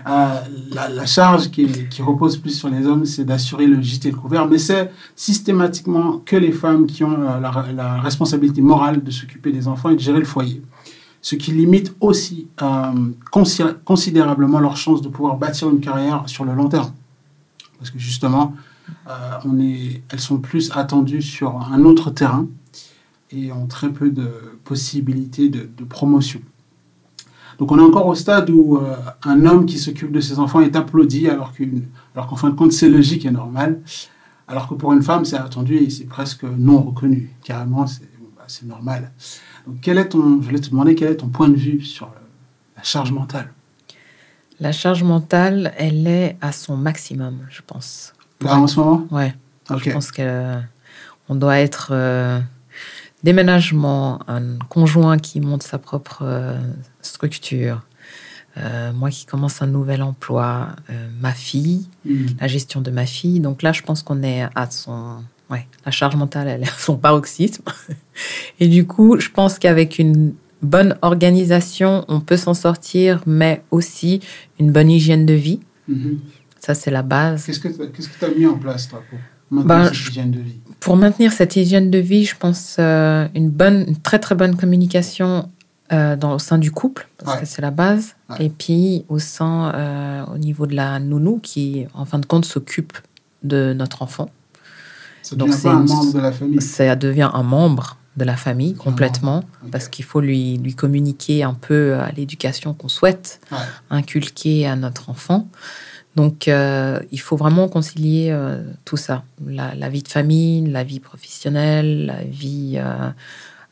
Euh, 0.04 0.40
la, 0.72 1.06
charge 1.06 1.52
qui, 1.52 1.64
repose 2.02 2.36
plus 2.36 2.58
sur 2.58 2.68
les 2.68 2.84
hommes, 2.88 3.04
c'est 3.04 3.24
d'assurer 3.24 3.68
le 3.68 3.80
gîte 3.80 4.04
et 4.06 4.10
le 4.10 4.16
couvert, 4.16 4.48
mais 4.48 4.58
c'est 4.58 4.90
systématiquement 5.14 6.20
que 6.26 6.34
les 6.34 6.50
femmes 6.50 6.88
qui 6.88 7.04
ont 7.04 7.22
euh, 7.22 7.38
la, 7.38 8.00
responsabilité 8.00 8.62
morale 8.62 9.04
de 9.04 9.12
s'occuper 9.12 9.52
des 9.52 9.68
enfants 9.68 9.90
et 9.90 9.94
de 9.94 10.00
gérer 10.00 10.18
le 10.18 10.24
foyer. 10.24 10.60
Ce 11.20 11.36
qui 11.36 11.52
limite 11.52 11.94
aussi 12.00 12.48
euh, 12.62 13.12
considérablement 13.84 14.58
leur 14.58 14.76
chance 14.76 15.02
de 15.02 15.08
pouvoir 15.08 15.36
bâtir 15.36 15.70
une 15.70 15.78
carrière 15.78 16.24
sur 16.26 16.44
le 16.44 16.52
long 16.52 16.68
terme. 16.68 16.90
Parce 17.78 17.92
que 17.92 18.00
justement, 18.00 18.56
on 19.44 19.60
est, 19.60 20.02
elles 20.08 20.18
sont 20.18 20.38
plus 20.38 20.72
attendues 20.74 21.22
sur 21.22 21.60
un 21.72 21.84
autre 21.84 22.10
terrain 22.10 22.48
et 23.32 23.52
ont 23.52 23.66
très 23.66 23.90
peu 23.90 24.10
de 24.10 24.28
possibilités 24.64 25.48
de, 25.48 25.84
promotion. 25.84 26.40
Donc 27.58 27.70
on 27.72 27.78
est 27.78 27.82
encore 27.82 28.06
au 28.06 28.14
stade 28.14 28.50
où 28.50 28.76
euh, 28.76 28.96
un 29.24 29.44
homme 29.44 29.66
qui 29.66 29.78
s'occupe 29.78 30.10
de 30.10 30.20
ses 30.20 30.38
enfants 30.38 30.60
est 30.60 30.74
applaudi 30.74 31.28
alors 31.28 31.52
qu'en 32.28 32.36
fin 32.36 32.50
de 32.50 32.54
compte 32.54 32.72
c'est 32.72 32.88
logique 32.88 33.26
et 33.26 33.30
normal, 33.30 33.80
alors 34.48 34.68
que 34.68 34.74
pour 34.74 34.92
une 34.92 35.02
femme 35.02 35.24
c'est 35.24 35.36
attendu 35.36 35.76
et 35.76 35.90
c'est 35.90 36.06
presque 36.06 36.44
non 36.44 36.82
reconnu. 36.82 37.30
Carrément 37.44 37.86
c'est 37.86 38.08
bah, 38.36 38.44
normal. 38.64 39.12
Donc 39.66 39.76
quel 39.82 39.98
est 39.98 40.08
ton, 40.08 40.40
je 40.40 40.46
voulais 40.46 40.60
te 40.60 40.70
demander 40.70 40.94
quel 40.94 41.12
est 41.12 41.16
ton 41.16 41.28
point 41.28 41.48
de 41.48 41.56
vue 41.56 41.82
sur 41.82 42.10
la 42.76 42.82
charge 42.82 43.12
mentale? 43.12 43.52
La 44.60 44.72
charge 44.72 45.02
mentale, 45.02 45.72
elle 45.76 46.06
est 46.06 46.36
à 46.40 46.52
son 46.52 46.76
maximum, 46.76 47.40
je 47.50 47.62
pense. 47.66 48.12
Là 48.40 48.56
en 48.56 48.66
ce 48.66 48.78
moment? 48.78 49.06
Ouais. 49.10 49.34
Je 49.68 49.90
pense 49.90 50.10
qu'on 50.10 51.34
doit 51.34 51.58
être 51.58 51.88
euh, 51.92 52.40
déménagement, 53.22 54.20
un 54.28 54.58
conjoint 54.68 55.18
qui 55.18 55.40
monte 55.40 55.62
sa 55.62 55.78
propre 55.78 56.22
euh, 56.22 56.58
structure, 57.00 57.82
euh, 58.58 58.92
moi 58.92 59.10
qui 59.10 59.26
commence 59.26 59.62
un 59.62 59.66
nouvel 59.66 60.02
emploi, 60.02 60.68
euh, 60.90 61.08
ma 61.20 61.32
fille, 61.32 61.88
mm. 62.04 62.26
la 62.40 62.46
gestion 62.48 62.80
de 62.80 62.90
ma 62.90 63.06
fille. 63.06 63.40
Donc 63.40 63.62
là, 63.62 63.72
je 63.72 63.82
pense 63.82 64.02
qu'on 64.02 64.22
est 64.22 64.42
à 64.54 64.70
son... 64.70 65.22
Ouais, 65.50 65.66
la 65.84 65.92
charge 65.92 66.16
mentale, 66.16 66.48
elle 66.48 66.62
est 66.62 66.68
à 66.68 66.78
son 66.78 66.96
paroxysme. 66.96 67.64
Et 68.60 68.68
du 68.68 68.86
coup, 68.86 69.18
je 69.20 69.28
pense 69.28 69.58
qu'avec 69.58 69.98
une 69.98 70.34
bonne 70.62 70.96
organisation, 71.02 72.04
on 72.08 72.20
peut 72.20 72.36
s'en 72.36 72.54
sortir, 72.54 73.22
mais 73.26 73.62
aussi 73.70 74.20
une 74.58 74.70
bonne 74.70 74.90
hygiène 74.90 75.26
de 75.26 75.34
vie. 75.34 75.60
Mm-hmm. 75.90 76.18
Ça, 76.58 76.74
c'est 76.74 76.90
la 76.90 77.02
base. 77.02 77.44
Qu'est-ce 77.46 77.58
que 77.60 77.68
tu 77.68 78.24
as 78.24 78.28
mis 78.28 78.46
en 78.46 78.56
place, 78.56 78.88
toi, 78.88 79.02
pour 79.10 79.18
maintenir 79.52 79.66
ben, 79.66 79.84
cette 79.92 80.08
hygiène 80.08 80.30
de 80.30 80.40
vie. 80.40 80.60
pour 80.80 80.96
maintenir 80.96 81.32
cette 81.32 81.56
hygiène 81.56 81.90
de 81.90 81.98
vie, 81.98 82.24
je 82.24 82.36
pense 82.36 82.76
euh, 82.78 83.28
une 83.34 83.50
bonne, 83.50 83.84
une 83.86 83.96
très 83.96 84.18
très 84.18 84.34
bonne 84.34 84.56
communication 84.56 85.48
euh, 85.92 86.16
dans, 86.16 86.34
au 86.34 86.38
sein 86.38 86.58
du 86.58 86.70
couple, 86.70 87.08
parce 87.18 87.40
que 87.40 87.46
c'est 87.46 87.60
la 87.62 87.70
base, 87.70 88.14
et 88.40 88.48
puis 88.48 89.04
au 89.08 89.18
sein, 89.18 89.72
euh, 89.74 90.24
au 90.34 90.38
niveau 90.38 90.66
de 90.66 90.74
la 90.74 90.98
nounou, 90.98 91.38
qui 91.42 91.86
en 91.92 92.06
fin 92.06 92.18
de 92.18 92.26
compte 92.26 92.46
s'occupe 92.46 92.96
de 93.42 93.74
notre 93.74 94.02
enfant. 94.02 94.30
Ça 95.22 95.36
devient 95.36 95.52
Donc, 95.52 95.66
un 95.66 95.80
membre 95.80 96.14
de 96.14 96.18
la 96.18 96.32
famille. 96.32 96.62
Ça 96.62 96.96
devient 96.96 97.30
un 97.32 97.42
membre 97.42 97.98
de 98.16 98.24
la 98.24 98.36
famille 98.36 98.74
complètement, 98.74 99.44
parce 99.70 99.88
qu'il 99.88 100.04
faut 100.04 100.20
lui, 100.20 100.56
lui 100.58 100.74
communiquer 100.74 101.42
un 101.42 101.54
peu 101.54 101.94
à 101.94 102.10
l'éducation 102.12 102.74
qu'on 102.74 102.88
souhaite 102.88 103.40
inculquer 103.90 104.66
à 104.66 104.76
notre 104.76 105.10
enfant. 105.10 105.48
Donc, 106.14 106.46
euh, 106.46 107.00
il 107.10 107.20
faut 107.20 107.36
vraiment 107.36 107.68
concilier 107.68 108.28
euh, 108.30 108.62
tout 108.84 108.98
ça, 108.98 109.24
la, 109.46 109.88
vie 109.88 110.02
de 110.02 110.08
famille, 110.08 110.66
la 110.66 110.84
vie 110.84 111.00
professionnelle, 111.00 112.06
la 112.06 112.22
vie 112.22 112.74
euh, 112.76 113.08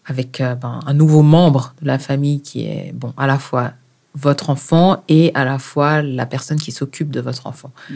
avec 0.06 0.42
ben, 0.60 0.80
un 0.86 0.94
nouveau 0.94 1.22
membre 1.22 1.74
de 1.82 1.86
la 1.86 1.98
famille 1.98 2.40
qui 2.40 2.62
est 2.62 2.92
bon 2.94 3.12
à 3.16 3.26
la 3.26 3.38
fois 3.38 3.72
votre 4.14 4.50
enfant 4.50 5.04
et 5.08 5.30
à 5.34 5.44
la 5.44 5.58
fois 5.58 6.02
la 6.02 6.26
personne 6.26 6.58
qui 6.58 6.72
s'occupe 6.72 7.10
de 7.10 7.20
votre 7.20 7.46
enfant. 7.46 7.70
Mmh. 7.90 7.94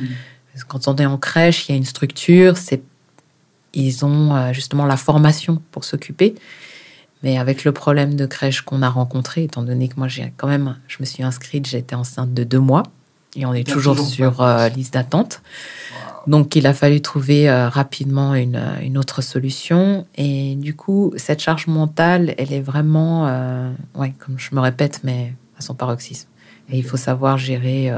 quand 0.69 0.87
on 0.89 0.97
est 0.97 1.07
en 1.07 1.17
crèche, 1.17 1.69
il 1.69 1.73
y 1.73 1.75
a 1.75 1.79
une 1.79 1.85
structure, 1.85 2.57
c'est 2.57 2.83
ils 3.73 4.05
ont 4.05 4.53
justement 4.53 4.87
la 4.87 4.97
formation 4.97 5.61
pour 5.73 5.83
s'occuper. 5.83 6.37
Mais 7.25 7.39
avec 7.39 7.65
le 7.65 7.73
problème 7.73 8.15
de 8.15 8.27
crèche 8.27 8.61
qu'on 8.61 8.83
a 8.83 8.89
rencontré, 8.89 9.43
étant 9.43 9.63
donné 9.63 9.89
que 9.89 9.95
moi 9.97 10.07
j'ai 10.07 10.33
quand 10.37 10.47
même, 10.47 10.77
je 10.87 10.99
me 11.01 11.07
suis 11.07 11.25
inscrite, 11.25 11.67
j'étais 11.67 11.97
enceinte 11.97 12.33
de 12.33 12.45
deux 12.45 12.61
mois. 12.61 12.85
Et 13.37 13.47
on 13.47 13.55
est 13.55 13.67
toujours, 13.67 13.99
sur 13.99 14.41
euh, 14.43 14.69
liste 14.69 14.95
d'attente. 14.95 15.43
Donc, 16.27 16.57
il 16.57 16.67
a 16.67 16.73
fallu 16.73 17.03
trouver 17.03 17.51
euh, 17.51 17.69
rapidement 17.69 18.35
une, 18.35 18.57
euh, 18.57 18.81
une, 18.81 18.97
autre 18.97 19.23
solution. 19.23 20.07
Et 20.17 20.55
du 20.55 20.75
coup, 20.75 21.13
cette 21.17 21.41
charge 21.41 21.67
mentale, 21.67 22.35
elle 22.39 22.53
est 22.53 22.61
vraiment, 22.61 23.25
ouais, 23.95 24.15
comme 24.19 24.39
je 24.39 24.55
me 24.55 24.61
répète, 24.61 25.01
mais 25.05 25.35
à 25.59 25.63
son 25.63 25.75
paroxysme. 25.75 26.29
Et 26.71 26.79
il 26.79 26.85
faut 26.85 26.97
savoir 26.97 27.37
gérer 27.37 27.93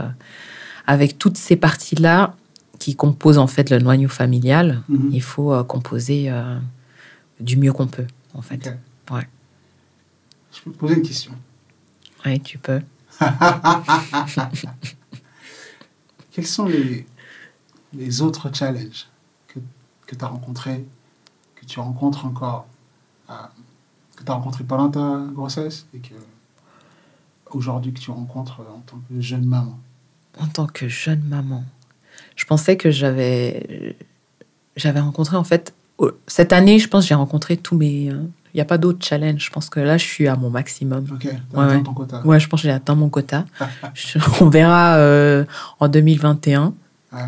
avec 0.86 1.18
toutes 1.18 1.36
ces 1.36 1.54
parties-là 1.56 2.34
qui 2.78 2.96
composent 2.96 3.38
en 3.38 3.46
fait 3.46 3.70
le 3.70 3.78
noyau 3.78 4.08
familial. 4.08 4.82
Mhm. 4.88 5.10
Il 5.12 5.22
faut 5.22 5.62
composer 5.64 6.32
du 7.38 7.56
mieux 7.56 7.72
qu'on 7.72 7.86
peut, 7.86 8.06
en 8.34 8.42
fait. 8.42 8.74
Ouais. 9.10 9.26
Je 10.52 10.62
peux 10.62 10.72
te 10.72 10.78
poser 10.78 10.94
une 10.94 11.02
question 11.02 11.32
Oui, 12.24 12.40
tu 12.40 12.58
peux. 12.58 12.80
Quels 16.36 16.46
sont 16.46 16.66
les, 16.66 17.06
les 17.94 18.20
autres 18.20 18.54
challenges 18.54 19.06
que, 19.48 19.58
que 20.06 20.14
tu 20.14 20.22
as 20.22 20.28
rencontrés, 20.28 20.84
que 21.54 21.64
tu 21.64 21.80
rencontres 21.80 22.26
encore, 22.26 22.66
euh, 23.30 23.32
que 24.14 24.22
tu 24.22 24.30
as 24.30 24.34
rencontrés 24.34 24.64
pendant 24.64 24.90
ta 24.90 25.24
grossesse 25.32 25.86
et 25.94 25.98
que 25.98 26.12
aujourd'hui 27.52 27.94
que 27.94 28.00
tu 28.00 28.10
rencontres 28.10 28.60
en 28.60 28.80
tant 28.80 28.98
que 29.08 29.18
jeune 29.18 29.46
maman? 29.46 29.78
En 30.38 30.46
tant 30.48 30.66
que 30.66 30.88
jeune 30.88 31.22
maman, 31.22 31.64
je 32.36 32.44
pensais 32.44 32.76
que 32.76 32.90
j'avais 32.90 33.96
j'avais 34.76 35.00
rencontré 35.00 35.38
en 35.38 35.44
fait 35.44 35.74
cette 36.26 36.52
année, 36.52 36.78
je 36.78 36.88
pense 36.88 37.06
j'ai 37.06 37.14
rencontré 37.14 37.56
tous 37.56 37.78
mes 37.78 38.10
euh, 38.10 38.22
n'y 38.56 38.62
a 38.62 38.64
pas 38.64 38.78
d'autres 38.78 39.04
challenges. 39.04 39.44
Je 39.44 39.50
pense 39.50 39.70
que 39.70 39.80
là, 39.80 39.96
je 39.96 40.04
suis 40.04 40.28
à 40.28 40.36
mon 40.36 40.50
maximum. 40.50 41.06
Ok, 41.12 41.24
ouais, 41.24 41.64
atteint 41.64 41.82
ton 41.82 41.94
quota. 41.94 42.26
Ouais, 42.26 42.40
je 42.40 42.48
pense 42.48 42.62
que 42.62 42.68
j'ai 42.68 42.72
atteint 42.72 42.94
mon 42.94 43.08
quota. 43.08 43.44
on 44.40 44.48
verra 44.48 44.96
euh, 44.96 45.44
en 45.80 45.88
2021. 45.88 46.74
Ouais. 47.12 47.20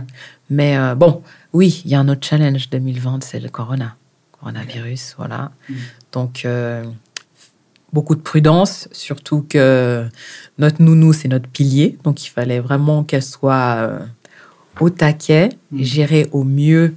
Mais 0.50 0.76
bon, 0.94 1.23
oui, 1.52 1.82
il 1.85 1.90
y 1.90 1.94
a 1.94 2.00
un 2.00 2.08
autre 2.08 2.26
challenge 2.26 2.70
2020, 2.70 3.23
c'est 3.23 3.40
le 3.40 3.49
corona, 3.49 3.97
coronavirus, 4.32 5.14
voilà. 5.18 5.52
Mm. 5.68 5.75
Donc, 6.12 6.47
beaucoup 7.92 8.14
de 8.14 8.20
prudence, 8.20 8.88
surtout 8.92 9.44
que 9.49 10.08
notre 10.56 10.82
nounou, 10.82 11.12
c'est 11.12 11.28
notre 11.28 11.49
pilier. 11.49 11.99
Donc, 12.04 12.25
il 12.25 12.30
fallait 12.30 12.61
vraiment 12.61 13.04
qu'elle 13.04 13.23
soit 13.23 14.00
au 14.80 14.90
taquet, 14.90 15.50
mm. 15.70 15.82
gérer 15.82 16.28
au 16.32 16.44
mieux, 16.44 16.94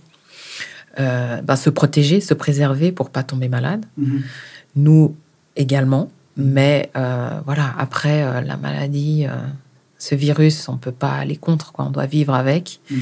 euh, 0.99 1.41
bah, 1.41 1.55
se 1.55 1.69
protéger, 1.69 2.21
se 2.21 2.33
préserver 2.33 2.91
pour 2.91 3.09
pas 3.09 3.23
tomber 3.23 3.49
malade. 3.49 3.85
Mm-hmm. 3.99 4.21
Nous 4.77 5.15
également. 5.55 6.11
Mais 6.37 6.89
euh, 6.95 7.39
voilà, 7.45 7.73
après 7.77 8.23
euh, 8.23 8.41
la 8.41 8.57
maladie, 8.57 9.25
ce 9.97 10.15
virus, 10.15 10.67
on 10.69 10.77
peut 10.77 10.91
pas 10.91 11.11
aller 11.11 11.35
contre, 11.35 11.71
quoi. 11.71 11.85
on 11.85 11.91
doit 11.91 12.05
vivre 12.05 12.33
avec. 12.33 12.79
Mm. 12.89 12.95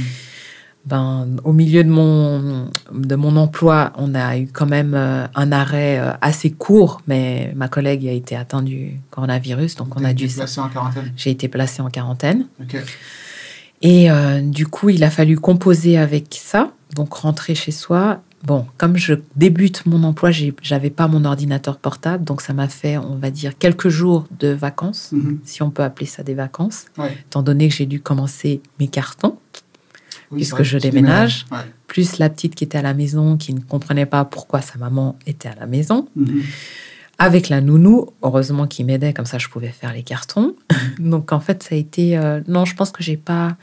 Ben, 0.86 1.28
au 1.44 1.52
milieu 1.52 1.84
de 1.84 1.90
mon, 1.90 2.70
de 2.92 3.16
mon 3.16 3.36
emploi, 3.36 3.92
on 3.98 4.16
a 4.16 4.38
eu 4.38 4.48
quand 4.48 4.66
même 4.66 4.96
un 4.96 5.52
arrêt 5.52 6.02
assez 6.22 6.52
court, 6.52 7.02
mais 7.06 7.52
ma 7.56 7.68
collègue 7.68 8.08
a 8.08 8.12
été 8.12 8.36
atteinte 8.36 8.66
du 8.66 8.94
coronavirus, 9.12 9.76
donc 9.76 10.00
on 10.00 10.04
a 10.06 10.14
dû. 10.14 10.28
placée 10.28 10.62
en 10.62 10.70
quarantaine. 10.70 11.12
J'ai 11.18 11.32
été 11.32 11.48
placée 11.48 11.82
en 11.82 11.90
quarantaine. 11.90 12.48
Et 13.82 14.12
euh, 14.12 14.42
du 14.42 14.68
coup, 14.68 14.90
il 14.90 15.04
a 15.04 15.10
fallu 15.10 15.38
composer 15.38 15.98
avec 15.98 16.38
ça, 16.42 16.72
donc 16.96 17.14
rentrer 17.14 17.56
chez 17.56 17.72
soi. 17.72 18.22
Bon, 18.44 18.66
comme 18.78 18.96
je 18.96 19.16
débute 19.36 19.86
mon 19.86 20.04
emploi, 20.04 20.32
j'avais 20.62 20.90
pas 20.90 21.08
mon 21.08 21.26
ordinateur 21.26 21.78
portable, 21.78 22.24
donc 22.24 22.42
ça 22.42 22.54
m'a 22.54 22.70
fait, 22.70 22.98
on 22.98 23.16
va 23.16 23.32
dire, 23.32 23.58
quelques 23.58 23.90
jours 23.90 24.28
de 24.40 24.48
vacances, 24.48 25.10
mhm. 25.12 25.40
si 25.44 25.62
on 25.62 25.72
peut 25.72 25.84
appeler 25.84 26.06
ça 26.06 26.24
des 26.24 26.36
vacances, 26.36 26.86
étant 27.28 27.44
donné 27.44 27.68
que 27.68 27.76
j'ai 27.76 27.86
dû 27.86 28.00
commencer 28.00 28.62
mes 28.80 28.88
cartons, 28.88 29.38
puisque 30.34 30.64
je 30.64 30.78
déménage, 30.78 31.48
plus 31.88 32.18
la 32.18 32.30
petite 32.30 32.56
qui 32.56 32.64
était 32.64 32.78
à 32.78 32.82
la 32.82 32.94
maison, 32.94 33.36
qui 33.36 33.54
ne 33.54 33.60
comprenait 33.60 34.06
pas 34.06 34.24
pourquoi 34.24 34.62
sa 34.62 34.78
maman 34.78 35.18
était 35.28 35.50
à 35.50 35.56
la 35.56 35.66
maison. 35.66 36.08
Mhm 36.16 36.44
avec 37.20 37.50
la 37.50 37.60
nounou, 37.60 38.08
heureusement 38.24 38.66
qui 38.66 38.86
m'aidait, 38.86 39.14
comme 39.14 39.26
ça 39.26 39.38
je 39.38 39.50
pouvais 39.50 39.70
faire 39.70 39.94
les 39.94 40.04
cartons. 40.04 40.56
Donc 41.00 41.32
en 41.34 41.42
fait, 41.42 41.62
ça 41.62 41.76
a 41.76 41.78
été. 41.78 42.18
Euh, 42.18 42.40
non, 42.48 42.66
je 42.66 42.74
pense 42.76 42.92
que 42.92 43.04
j'ai 43.04 43.18
pas. 43.18 43.58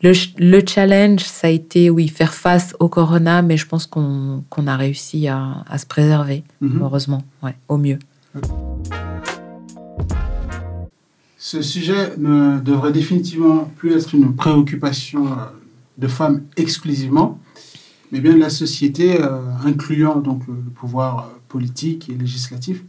Le, 0.00 0.60
challenge, 0.64 1.24
ça 1.24 1.48
a 1.48 1.50
été, 1.50 1.90
oui, 1.90 2.06
faire 2.06 2.32
face 2.32 2.76
au 2.78 2.88
corona, 2.88 3.42
mais 3.42 3.56
je 3.56 3.66
pense 3.66 3.86
qu'on 3.86 4.44
a 4.66 4.76
réussi 4.76 5.26
à, 5.26 5.64
se 5.76 5.86
préserver, 5.86 6.44
mhm. 6.60 6.80
heureusement, 6.82 7.24
ouais, 7.42 7.56
au 7.66 7.78
mieux. 7.78 7.98
Ce 11.36 11.62
sujet 11.62 12.14
ne 12.16 12.60
devrait 12.60 12.92
définitivement 12.92 13.70
plus 13.76 13.96
être 13.96 14.14
une 14.14 14.36
préoccupation 14.36 15.26
euh, 15.26 15.36
de 15.96 16.06
femmes 16.06 16.42
exclusivement, 16.56 17.40
mais 18.12 18.20
bien 18.20 18.34
de 18.34 18.38
la 18.38 18.50
société, 18.50 19.20
euh, 19.20 19.40
incluant 19.64 20.20
donc 20.20 20.46
le 20.46 20.54
pouvoir 20.54 21.30
politique 21.48 22.08
et 22.08 22.14
législatif. 22.14 22.84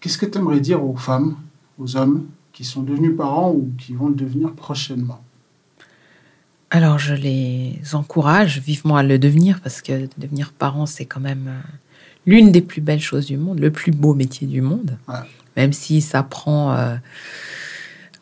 Qu'est-ce 0.00 0.18
que 0.18 0.26
tu 0.26 0.36
aimerais 0.36 0.60
dire 0.60 0.84
aux 0.84 0.96
femmes, 0.96 1.36
aux 1.78 1.96
hommes 1.96 2.26
qui 2.52 2.64
sont 2.64 2.82
devenus 2.82 3.16
parents 3.16 3.52
ou 3.52 3.70
qui 3.78 3.94
vont 3.94 4.08
le 4.08 4.14
devenir 4.14 4.52
prochainement? 4.52 5.22
Alors, 6.74 6.98
je 6.98 7.12
les 7.12 7.78
encourage 7.92 8.58
vivement 8.58 8.96
à 8.96 9.02
le 9.02 9.18
devenir 9.18 9.60
parce 9.60 9.82
que 9.82 10.08
devenir 10.16 10.52
parent, 10.52 10.86
c'est 10.86 11.04
quand 11.04 11.20
même 11.20 11.48
euh, 11.48 11.60
l'une 12.24 12.50
des 12.50 12.62
plus 12.62 12.80
belles 12.80 12.98
choses 12.98 13.26
du 13.26 13.36
monde, 13.36 13.58
le 13.58 13.70
plus 13.70 13.92
beau 13.92 14.14
métier 14.14 14.46
du 14.46 14.62
monde. 14.62 14.96
Même 15.54 15.74
si 15.74 16.00
ça 16.00 16.22
prend 16.22 16.72
euh, 16.72 16.96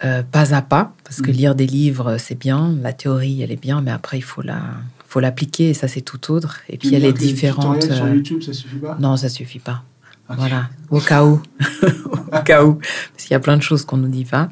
euh, 0.02 0.24
pas 0.24 0.52
à 0.52 0.62
pas, 0.62 0.92
parce 1.04 1.20
que 1.22 1.30
mm. 1.30 1.34
lire 1.34 1.54
des 1.54 1.68
livres, 1.68 2.16
c'est 2.18 2.34
bien, 2.34 2.74
la 2.82 2.92
théorie, 2.92 3.40
elle 3.40 3.52
est 3.52 3.60
bien, 3.60 3.82
mais 3.82 3.92
après, 3.92 4.18
il 4.18 4.24
faut 4.24 4.42
la, 4.42 4.60
faut 5.06 5.20
l'appliquer 5.20 5.70
et 5.70 5.74
ça 5.74 5.86
c'est 5.86 6.00
tout 6.00 6.32
autre. 6.32 6.58
Et 6.68 6.76
puis 6.76 6.92
elle 6.92 7.04
est 7.04 7.12
différente. 7.12 7.84
Sur 7.84 8.08
YouTube, 8.08 8.42
ça 8.42 8.52
suffit 8.52 8.78
pas? 8.78 8.96
Non, 8.98 9.16
ça 9.16 9.28
suffit 9.28 9.60
pas. 9.60 9.84
Voilà, 10.28 10.70
au 10.90 11.00
cas 11.00 11.24
où, 11.24 11.40
au 12.32 12.42
cas 12.44 12.64
où, 12.64 12.74
parce 12.74 13.24
qu'il 13.24 13.32
y 13.32 13.34
a 13.34 13.40
plein 13.40 13.56
de 13.56 13.62
choses 13.62 13.84
qu'on 13.84 13.96
nous 13.96 14.08
dit 14.08 14.24
pas. 14.24 14.48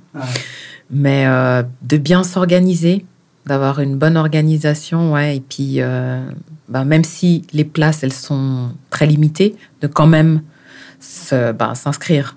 Mais 0.88 1.26
euh, 1.26 1.62
de 1.82 1.96
bien 1.96 2.22
s'organiser, 2.22 3.04
d'avoir 3.48 3.80
une 3.80 3.96
bonne 3.96 4.16
organisation, 4.16 5.12
ouais. 5.12 5.36
Et 5.36 5.40
puis, 5.40 5.80
euh, 5.80 6.24
bah, 6.68 6.84
même 6.84 7.04
si 7.04 7.44
les 7.52 7.64
places 7.64 8.02
elles 8.04 8.12
sont 8.12 8.70
très 8.90 9.06
limitées, 9.06 9.56
de 9.80 9.86
quand 9.86 10.06
même 10.06 10.42
bah, 11.32 11.74
s'inscrire 11.74 12.36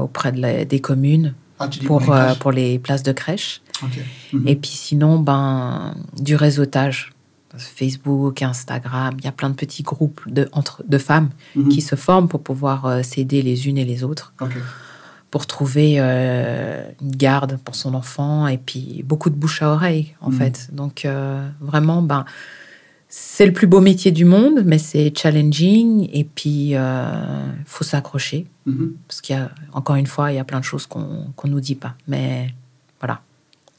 auprès 0.00 0.30
de 0.30 0.64
des 0.64 0.80
communes 0.80 1.34
ah, 1.58 1.68
pour, 1.86 2.00
pour 2.00 2.14
les, 2.14 2.34
pour, 2.38 2.52
les 2.52 2.78
places 2.78 3.02
de 3.02 3.12
crèche. 3.12 3.62
Et 4.46 4.56
puis 4.56 4.70
sinon, 4.70 5.18
ben, 5.18 5.94
du 6.20 6.36
réseautage. 6.36 7.12
Facebook, 7.58 8.40
Instagram, 8.42 9.14
il 9.18 9.24
y 9.24 9.28
a 9.28 9.32
plein 9.32 9.50
de 9.50 9.54
petits 9.54 9.82
groupes 9.82 10.22
de, 10.26 10.48
entre, 10.52 10.82
de 10.88 10.98
femmes 10.98 11.30
mhm. 11.54 11.68
qui 11.68 11.82
se 11.82 11.96
forment 11.96 12.28
pour 12.28 12.42
pouvoir 12.42 12.86
euh, 12.86 13.02
s'aider 13.02 13.42
les 13.42 13.68
unes 13.68 13.78
et 13.78 13.84
les 13.84 14.04
autres. 14.04 14.32
Pour 15.32 15.46
trouver 15.46 15.96
euh, 15.98 16.88
une 17.00 17.16
garde 17.16 17.58
pour 17.64 17.74
son 17.74 17.94
enfant 17.94 18.46
et 18.46 18.58
puis 18.58 19.02
beaucoup 19.04 19.30
de 19.30 19.34
bouche 19.34 19.62
à 19.62 19.70
oreille, 19.70 20.14
en 20.20 20.30
mhm. 20.30 20.36
fait. 20.36 20.68
Donc, 20.72 21.04
euh, 21.04 21.48
vraiment, 21.60 22.02
ben, 22.02 22.24
c'est 23.08 23.46
le 23.46 23.52
plus 23.52 23.66
beau 23.66 23.80
métier 23.80 24.12
du 24.12 24.24
monde, 24.24 24.62
mais 24.64 24.78
c'est 24.78 25.12
challenging 25.16 26.08
et 26.12 26.22
puis 26.22 26.70
il 26.70 27.64
faut 27.66 27.82
s'accrocher. 27.82 28.46
Mhm. 28.66 28.94
Parce 29.08 29.20
qu'il 29.20 29.34
y 29.34 29.38
a, 29.38 29.50
encore 29.72 29.96
une 29.96 30.06
fois, 30.06 30.30
il 30.30 30.36
y 30.36 30.38
a 30.38 30.44
plein 30.44 30.60
de 30.60 30.64
choses 30.64 30.86
qu'on 30.86 31.32
ne 31.44 31.50
nous 31.50 31.60
dit 31.60 31.74
pas. 31.74 31.94
Mais 32.06 32.54
voilà. 33.00 33.20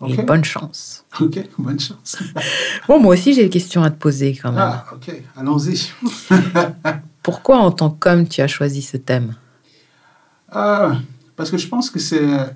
Et 0.08 0.22
bonne 0.22 0.44
chance. 0.44 1.06
Ok, 1.20 1.40
bonne 1.58 1.80
chance. 1.80 2.18
bon, 2.88 3.00
moi 3.00 3.14
aussi, 3.14 3.34
j'ai 3.34 3.44
des 3.44 3.50
questions 3.50 3.84
à 3.84 3.90
te 3.90 3.98
poser 3.98 4.36
quand 4.36 4.52
même. 4.52 4.62
Ah, 4.62 4.86
ok, 4.94 5.14
allons-y. 5.38 5.92
Pourquoi, 7.24 7.60
en 7.60 7.72
tant 7.72 7.90
qu'homme, 7.90 8.28
tu 8.28 8.42
as 8.42 8.48
choisi 8.48 8.82
ce 8.82 8.98
thème? 8.98 9.36
Ah, 10.52 10.98
Parce 11.36 11.50
que 11.52 11.58
je 11.58 11.68
pense 11.68 11.90
que 11.90 12.00
c'est. 12.00 12.56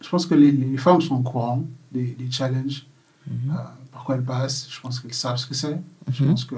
Je 0.00 0.08
pense 0.08 0.26
que 0.26 0.34
les, 0.34 0.76
femmes 0.76 1.00
sont 1.00 1.16
au 1.16 1.22
courant 1.22 1.64
des, 1.90 2.16
challenges, 2.30 2.86
mhm. 3.26 3.50
euh, 3.50 3.54
par 3.92 4.04
quoi 4.04 4.16
elles 4.16 4.24
passent. 4.24 4.68
Je 4.70 4.80
pense 4.80 5.00
qu'elles 5.00 5.14
savent 5.14 5.38
ce 5.38 5.46
que 5.46 5.54
c'est. 5.54 5.80
Je 6.10 6.22
mhm. 6.22 6.30
pense 6.30 6.44
que 6.44 6.56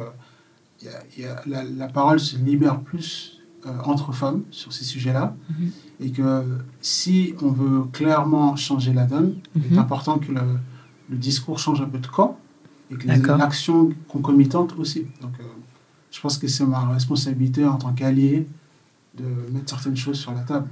y 0.82 1.24
a, 1.24 1.42
la, 1.46 1.62
la, 1.64 1.88
parole 1.88 2.20
se 2.20 2.36
libère 2.36 2.80
plus 2.80 3.40
euh, 3.66 3.70
entre 3.84 4.12
femmes 4.12 4.42
sur 4.50 4.72
ces 4.72 4.84
sujets-là. 4.84 5.36
Mhm. 5.50 5.70
Et 6.00 6.12
que 6.12 6.44
si 6.80 7.34
on 7.42 7.50
veut 7.50 7.84
clairement 7.92 8.56
changer 8.56 8.92
la 8.92 9.06
donne, 9.06 9.36
il 9.56 9.74
est 9.74 9.78
important 9.78 10.18
que 10.18 10.32
le, 10.32 10.40
le, 11.10 11.16
discours 11.16 11.58
change 11.58 11.80
un 11.80 11.88
peu 11.88 11.98
de 11.98 12.06
camp 12.06 12.38
et 12.90 12.96
que 12.96 13.06
l'action 13.36 13.90
concomitante 14.08 14.74
aussi. 14.78 15.06
Donc, 15.20 15.32
euh, 15.40 15.44
je 16.10 16.20
pense 16.20 16.38
que 16.38 16.48
c'est 16.48 16.64
ma 16.64 16.86
responsabilité 16.88 17.64
en 17.64 17.76
tant 17.76 17.92
qu'allié 17.92 18.46
de 19.16 19.24
mettre 19.52 19.70
certaines 19.70 19.96
choses 19.96 20.18
sur 20.18 20.32
la 20.32 20.42
table. 20.42 20.68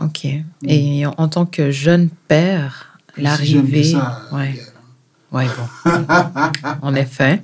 Ok. 0.00 0.24
Mm. 0.24 0.68
Et 0.68 1.06
en 1.06 1.28
tant 1.28 1.46
que 1.46 1.70
jeune 1.70 2.08
père, 2.28 2.98
l'arrivée. 3.16 3.94
Ouais. 4.32 4.60
ouais, 5.32 5.46
bon. 5.46 5.90
en 6.82 6.94
effet. 6.94 7.42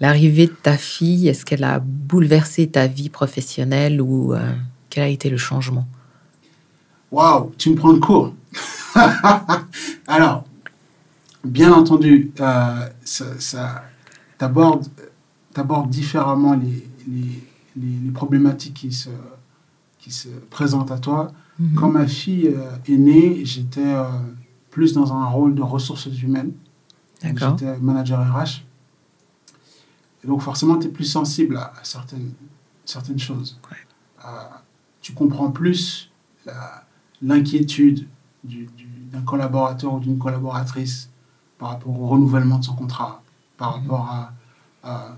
L'arrivée 0.00 0.46
de 0.46 0.52
ta 0.52 0.76
fille, 0.76 1.26
est-ce 1.26 1.44
qu'elle 1.44 1.64
a 1.64 1.80
bouleversé 1.80 2.68
ta 2.68 2.86
vie 2.86 3.08
professionnelle 3.08 4.00
ou 4.00 4.32
euh, 4.32 4.52
quel 4.90 5.02
a 5.02 5.08
été 5.08 5.28
le 5.28 5.36
changement? 5.36 5.88
Waouh, 7.10 7.52
tu 7.58 7.70
me 7.70 7.74
prends 7.74 7.92
de 7.94 7.98
court. 7.98 8.32
Alors, 10.06 10.44
bien 11.44 11.72
entendu, 11.72 12.30
euh, 12.38 12.88
ça, 13.04 13.24
ça 13.40 13.84
t'aborde 14.36 14.86
différemment 15.88 16.54
les, 16.54 16.88
les, 17.08 17.42
les, 17.76 18.10
problématiques 18.12 18.74
qui 18.74 18.92
se, 18.92 19.10
qui 19.98 20.12
se 20.12 20.28
présentent 20.50 20.92
à 20.92 20.98
toi. 20.98 21.32
Mhm. 21.58 21.74
Quand 21.74 21.90
ma 21.90 22.06
fille 22.06 22.48
euh, 22.48 22.76
est 22.86 22.96
née, 22.96 23.44
j'étais 23.44 23.94
plus 24.70 24.92
dans 24.92 25.12
un 25.12 25.26
rôle 25.26 25.54
de 25.54 25.62
ressources 25.62 26.06
humaines. 26.06 26.52
J'étais 27.22 27.78
manager 27.78 28.20
RH. 28.20 28.62
Et 30.22 30.26
donc 30.26 30.42
forcément, 30.42 30.78
tu 30.78 30.86
es 30.86 30.90
plus 30.90 31.04
sensible 31.04 31.56
à, 31.56 31.72
certaines, 31.82 32.32
certaines 32.84 33.18
choses. 33.18 33.58
Euh, 34.24 34.28
tu 35.00 35.12
comprends 35.12 35.50
plus 35.50 36.10
l'inquiétude 37.22 38.06
d'un 38.44 39.22
collaborateur 39.22 39.94
ou 39.94 40.00
d'une 40.00 40.18
collaboratrice 40.18 41.10
par 41.58 41.70
rapport 41.70 42.00
au 42.00 42.06
renouvellement 42.06 42.58
de 42.58 42.64
son 42.64 42.74
contrat, 42.74 43.22
par 43.56 43.76
mhm. 43.76 43.82
rapport 43.82 44.32
à, 44.84 45.16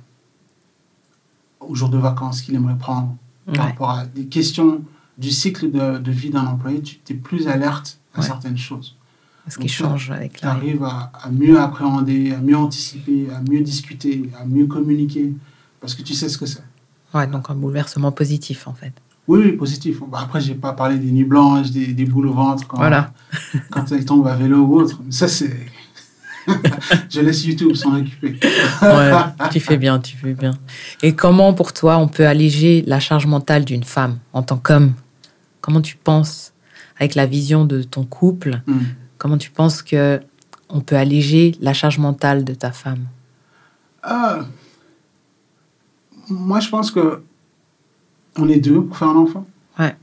au 1.60 1.74
jour 1.74 1.90
de 1.90 1.98
vacances 1.98 2.40
qu'il 2.40 2.54
aimerait 2.54 2.78
prendre, 2.78 3.14
par 3.54 3.66
rapport 3.66 3.90
à 3.90 4.06
des 4.06 4.26
questions 4.26 4.82
du 5.18 5.30
cycle 5.30 5.70
de, 5.70 6.10
vie 6.10 6.30
d'un 6.30 6.46
employé, 6.46 6.82
tu 6.82 6.98
es 7.08 7.14
plus 7.14 7.48
alerte 7.48 7.98
à 8.14 8.22
certaines 8.22 8.58
choses. 8.58 8.96
Ce 9.48 9.58
qui 9.58 9.68
change 9.68 10.10
avec 10.10 10.36
Tu 10.36 10.46
arrives 10.46 10.84
à, 10.84 11.10
mieux 11.30 11.58
appréhender, 11.58 12.32
à 12.32 12.40
mieux 12.40 12.56
anticiper, 12.56 13.28
à 13.34 13.40
mieux 13.40 13.60
discuter, 13.60 14.30
à 14.40 14.44
mieux 14.44 14.66
communiquer, 14.66 15.32
parce 15.80 15.94
que 15.94 16.02
tu 16.02 16.14
sais 16.14 16.28
ce 16.28 16.38
que 16.38 16.46
c'est. 16.46 16.62
Ouais, 17.14 17.26
donc 17.26 17.50
un 17.50 17.54
bouleversement 17.54 18.12
positif 18.12 18.68
en 18.68 18.74
fait. 18.74 18.92
Oui, 19.26 19.40
oui 19.44 19.52
positif. 19.52 20.00
Bah, 20.08 20.20
après, 20.22 20.40
je 20.40 20.52
n'ai 20.52 20.58
pas 20.58 20.72
parlé 20.72 20.98
des 20.98 21.10
nuits 21.10 21.24
blanches, 21.24 21.70
des, 21.70 21.92
des 21.92 22.04
boules 22.04 22.28
au 22.28 22.32
ventre 22.32 22.66
quand, 22.66 22.76
voilà. 22.76 23.12
quand 23.70 23.90
elles 23.92 24.04
tombent 24.04 24.26
à 24.26 24.36
vélo 24.36 24.58
ou 24.58 24.76
autre. 24.76 25.00
Ça, 25.10 25.28
c'est. 25.28 25.56
je 27.10 27.20
laisse 27.20 27.44
YouTube 27.44 27.74
s'en 27.74 27.96
occuper. 27.96 28.38
ouais, 28.82 29.12
tu 29.50 29.60
fais 29.60 29.76
bien, 29.76 29.98
tu 29.98 30.16
fais 30.16 30.34
bien. 30.34 30.52
Et 31.02 31.14
comment 31.14 31.52
pour 31.54 31.72
toi 31.72 31.98
on 31.98 32.08
peut 32.08 32.26
alléger 32.26 32.82
la 32.86 33.00
charge 33.00 33.26
mentale 33.26 33.64
d'une 33.64 33.84
femme 33.84 34.18
en 34.32 34.42
tant 34.42 34.56
qu'homme? 34.56 34.94
Comment 35.60 35.80
tu 35.80 35.96
penses, 35.96 36.52
avec 36.98 37.14
la 37.14 37.26
vision 37.26 37.64
de 37.64 37.82
ton 37.82 38.04
couple, 38.04 38.62
hmm. 38.66 38.78
comment 39.18 39.38
tu 39.38 39.50
penses 39.50 39.82
que 39.82 40.20
on 40.68 40.80
peut 40.80 40.96
alléger 40.96 41.54
la 41.60 41.72
charge 41.72 41.98
mentale 41.98 42.44
de 42.44 42.54
ta 42.54 42.72
femme? 42.72 43.06
Ah, 44.02 44.40
Moi, 46.28 46.60
je 46.60 46.68
pense 46.68 46.90
que 46.90 47.22
on 48.36 48.48
est 48.48 48.60
deux 48.60 48.82
pour 48.82 48.96
faire 48.96 49.08
un 49.08 49.16
enfant. 49.16 49.46
Ouais. 49.78 49.94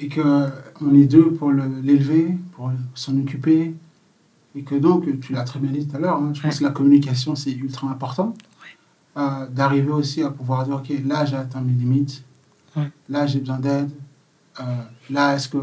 Et 0.00 0.08
qu'on 0.08 0.94
est 0.94 1.06
deux 1.06 1.30
pour 1.32 1.52
l'élever, 1.52 2.36
pour 2.52 2.70
s'en 2.94 3.16
occuper. 3.18 3.74
Et 4.58 4.62
que 4.62 4.74
donc, 4.74 5.04
tu 5.20 5.32
l'as 5.32 5.44
très 5.44 5.60
bien 5.60 5.70
dit 5.70 5.86
tout 5.86 5.94
à 5.96 6.00
l'heure, 6.00 6.16
hein, 6.16 6.32
je 6.34 6.42
pense 6.42 6.58
que 6.58 6.64
la 6.64 6.70
communication, 6.70 7.36
c'est 7.36 7.52
ultra 7.52 7.88
important. 7.88 8.34
Euh, 9.16 9.46
d'arriver 9.48 9.90
aussi 9.90 10.22
à 10.22 10.30
pouvoir 10.30 10.64
dire, 10.64 10.74
OK, 10.74 10.92
là, 11.06 11.24
j'ai 11.24 11.36
atteint 11.36 11.60
mes 11.60 11.72
limites. 11.72 12.24
Là, 13.08 13.26
j'ai 13.26 13.38
besoin 13.40 13.58
d'aide. 13.58 13.90
Euh, 14.60 14.64
là, 15.10 15.34
est-ce 15.34 15.48
que 15.48 15.58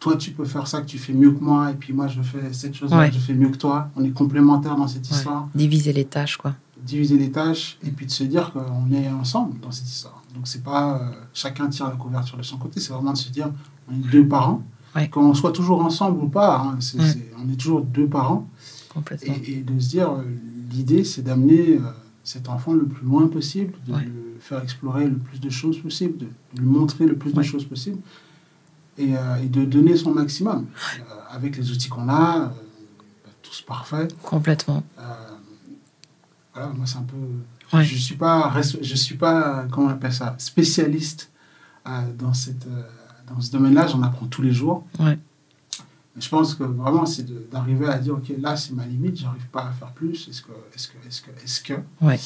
toi, 0.00 0.16
tu 0.16 0.30
peux 0.32 0.44
faire 0.44 0.66
ça, 0.66 0.80
que 0.80 0.86
tu 0.86 0.98
fais 0.98 1.12
mieux 1.12 1.32
que 1.32 1.42
moi, 1.42 1.70
et 1.70 1.74
puis 1.74 1.92
moi, 1.92 2.08
je 2.08 2.22
fais 2.22 2.52
cette 2.52 2.74
chose-là, 2.74 3.10
je 3.10 3.18
fais 3.18 3.34
mieux 3.34 3.48
que 3.50 3.58
toi. 3.58 3.90
On 3.96 4.04
est 4.04 4.10
complémentaires 4.10 4.76
dans 4.76 4.88
cette 4.88 5.08
histoire. 5.10 5.48
Diviser 5.54 5.92
les 5.92 6.04
tâches, 6.06 6.36
quoi. 6.38 6.54
Diviser 6.82 7.18
les 7.18 7.30
tâches, 7.30 7.78
et 7.86 7.90
puis 7.90 8.06
de 8.06 8.10
se 8.10 8.24
dire 8.24 8.52
qu'on 8.52 8.90
est 8.92 9.08
ensemble 9.10 9.60
dans 9.60 9.70
cette 9.70 9.88
histoire. 9.88 10.22
Donc, 10.34 10.46
c'est 10.46 10.62
pas 10.62 10.98
euh, 10.98 11.10
chacun 11.32 11.68
tire 11.68 11.88
la 11.88 11.96
couverture 11.96 12.38
de 12.38 12.42
son 12.42 12.58
côté, 12.58 12.80
c'est 12.80 12.92
vraiment 12.92 13.12
de 13.12 13.18
se 13.18 13.30
dire, 13.30 13.50
on 13.88 13.94
est 13.94 14.10
deux 14.10 14.26
parents. 14.26 14.62
Qu'on 15.10 15.34
soit 15.34 15.52
toujours 15.52 15.84
ensemble 15.84 16.22
ou 16.22 16.28
pas, 16.28 16.58
hein, 16.58 16.78
on 17.38 17.52
est 17.52 17.56
toujours 17.56 17.82
deux 17.82 18.06
parents. 18.06 18.48
Et, 19.22 19.58
et, 19.58 19.62
de 19.62 19.80
se 19.80 19.88
dire, 19.88 20.10
euh, 20.10 20.22
l'idée, 20.70 21.02
c'est 21.02 21.22
d'amener 21.22 21.80
cet 22.24 22.48
enfant 22.48 22.72
le 22.72 22.86
plus 22.86 23.04
loin 23.04 23.28
possible, 23.28 23.74
de 23.86 23.92
le 23.92 24.38
faire 24.40 24.62
explorer 24.62 25.06
le 25.06 25.16
plus 25.16 25.40
de 25.40 25.50
choses 25.50 25.78
possible, 25.78 26.18
de 26.18 26.60
lui 26.60 26.66
montrer 26.66 27.06
le 27.06 27.16
plus 27.16 27.32
de 27.32 27.42
choses 27.42 27.64
possible 27.64 27.98
et, 28.98 29.16
euh, 29.16 29.36
et, 29.42 29.46
de 29.46 29.64
donner 29.64 29.96
son 29.96 30.12
maximum 30.12 30.66
euh, 30.66 31.02
avec 31.30 31.56
les 31.56 31.70
outils 31.70 31.88
qu'on 31.88 32.08
a, 32.08 32.44
euh, 32.46 32.48
tous 33.42 33.62
parfaits. 33.62 34.14
Complètement. 34.22 34.82
voilà, 36.54 36.72
moi 36.72 36.86
c'est 36.86 36.98
un 36.98 37.02
peu. 37.02 37.82
Je 37.82 37.96
suis 37.96 38.16
pas, 38.16 38.52
je 38.62 38.94
suis 38.94 39.16
pas, 39.16 39.66
comment 39.70 39.88
on 39.88 39.90
appelle 39.90 40.12
ça, 40.12 40.34
spécialiste 40.38 41.30
dans 42.18 42.32
cette, 42.32 42.66
dans 43.28 43.40
ce 43.40 43.50
domaine-là. 43.52 43.86
J'en 43.86 44.02
apprends 44.02 44.26
tous 44.26 44.42
les 44.42 44.52
jours. 44.52 44.84
Ouais. 44.98 45.18
je 46.16 46.28
pense 46.28 46.54
que 46.54 46.64
vraiment, 46.64 47.06
c'est 47.06 47.26
d'arriver 47.50 47.86
à 47.86 47.98
dire, 47.98 48.14
OK, 48.14 48.32
là, 48.38 48.56
c'est 48.56 48.72
ma 48.72 48.86
limite, 48.86 49.18
j'arrive 49.18 49.46
pas 49.48 49.66
à 49.66 49.72
faire 49.72 49.92
plus. 49.92 50.28
Est-ce 50.28 50.42
que, 50.42 50.52
est-ce 50.74 50.88
que, 50.88 50.94
est-ce 51.06 51.22
que, 51.22 51.30
est-ce 51.42 51.60
que? 51.62 51.74
Ouais. 52.00 52.18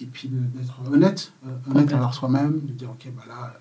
Et 0.00 0.06
puis 0.06 0.28
d'être 0.28 0.80
honnête, 0.92 1.32
honnête 1.70 1.92
envers 1.92 2.14
soi-même, 2.14 2.60
de 2.60 2.72
dire, 2.72 2.90
OK, 2.90 3.08
bah 3.14 3.22
là, 3.28 3.54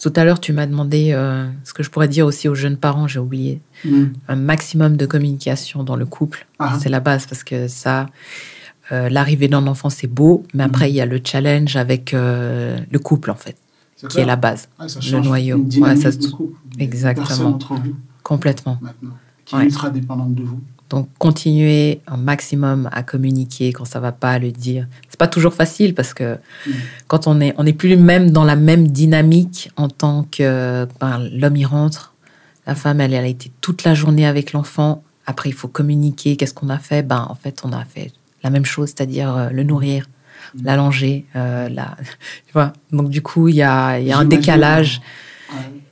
tout 0.00 0.12
à 0.14 0.24
l'heure, 0.24 0.40
tu 0.40 0.52
m'as 0.52 0.66
demandé 0.66 1.10
euh, 1.12 1.48
ce 1.64 1.72
que 1.72 1.82
je 1.82 1.90
pourrais 1.90 2.08
dire 2.08 2.26
aussi 2.26 2.48
aux 2.48 2.54
jeunes 2.54 2.76
parents, 2.76 3.08
j'ai 3.08 3.18
oublié. 3.18 3.60
Mm. 3.84 4.04
Un 4.28 4.36
maximum 4.36 4.96
de 4.96 5.06
communication 5.06 5.82
dans 5.82 5.96
le 5.96 6.06
couple, 6.06 6.46
ah. 6.58 6.78
c'est 6.80 6.88
la 6.88 7.00
base 7.00 7.26
parce 7.26 7.42
que 7.42 7.66
ça, 7.66 8.06
euh, 8.92 9.08
l'arrivée 9.08 9.48
d'un 9.48 9.66
enfant, 9.66 9.90
c'est 9.90 10.06
beau, 10.06 10.44
mais 10.54 10.62
après, 10.62 10.86
mm. 10.86 10.90
il 10.90 10.94
y 10.94 11.00
a 11.00 11.06
le 11.06 11.20
challenge 11.24 11.76
avec 11.76 12.14
euh, 12.14 12.78
le 12.90 12.98
couple, 12.98 13.30
en 13.30 13.34
fait, 13.34 13.56
qui 14.08 14.20
est 14.20 14.24
la 14.24 14.36
base, 14.36 14.68
ah, 14.78 14.86
le 14.86 15.20
noyau. 15.20 15.66
ça, 15.70 16.10
Exactement. 16.78 17.58
Complètement. 18.22 18.78
Maintenant, 18.80 19.10
qui 19.44 19.56
est 19.56 19.64
ultra 19.64 19.90
dépendante 19.90 20.34
de 20.34 20.42
vous. 20.44 20.60
Donc, 20.88 21.08
continuer 21.18 22.00
un 22.08 22.16
maximum 22.16 22.88
à 22.92 23.04
communiquer 23.04 23.72
quand 23.72 23.84
ça 23.84 24.00
va 24.00 24.10
pas, 24.10 24.32
à 24.32 24.38
le 24.40 24.50
dire. 24.50 24.88
C'est 25.08 25.18
pas 25.18 25.28
toujours 25.28 25.54
facile 25.54 25.94
parce 25.94 26.12
que 26.14 26.34
mm. 26.34 26.70
quand 27.06 27.28
on 27.28 27.40
est, 27.40 27.54
on 27.58 27.64
n'est 27.64 27.72
plus 27.72 27.96
même 27.96 28.32
dans 28.32 28.44
la 28.44 28.56
même 28.56 28.88
dynamique 28.88 29.70
en 29.76 29.88
tant 29.88 30.26
que 30.30 30.88
ben, 31.00 31.28
l'homme 31.32 31.56
y 31.56 31.64
rentre, 31.64 32.14
la 32.66 32.74
femme 32.74 33.00
elle, 33.00 33.14
elle 33.14 33.24
a 33.24 33.28
été 33.28 33.52
toute 33.60 33.84
la 33.84 33.94
journée 33.94 34.26
avec 34.26 34.52
l'enfant. 34.52 35.04
Après, 35.26 35.48
il 35.48 35.54
faut 35.54 35.68
communiquer. 35.68 36.36
Qu'est-ce 36.36 36.54
qu'on 36.54 36.70
a 36.70 36.78
fait? 36.78 37.02
Ben, 37.06 37.24
en 37.28 37.36
fait, 37.36 37.62
on 37.64 37.72
a 37.72 37.84
fait 37.84 38.12
la 38.42 38.50
même 38.50 38.64
chose, 38.64 38.88
c'est-à-dire 38.88 39.36
euh, 39.36 39.50
le 39.50 39.62
nourrir. 39.62 40.06
L'allonger. 40.62 41.26
Euh, 41.36 41.68
la... 41.68 41.96
Donc, 42.92 43.08
du 43.08 43.22
coup, 43.22 43.48
il 43.48 43.56
y 43.56 43.62
a, 43.62 43.98
y 43.98 44.12
a 44.12 44.18
un 44.18 44.24
décalage. 44.24 45.00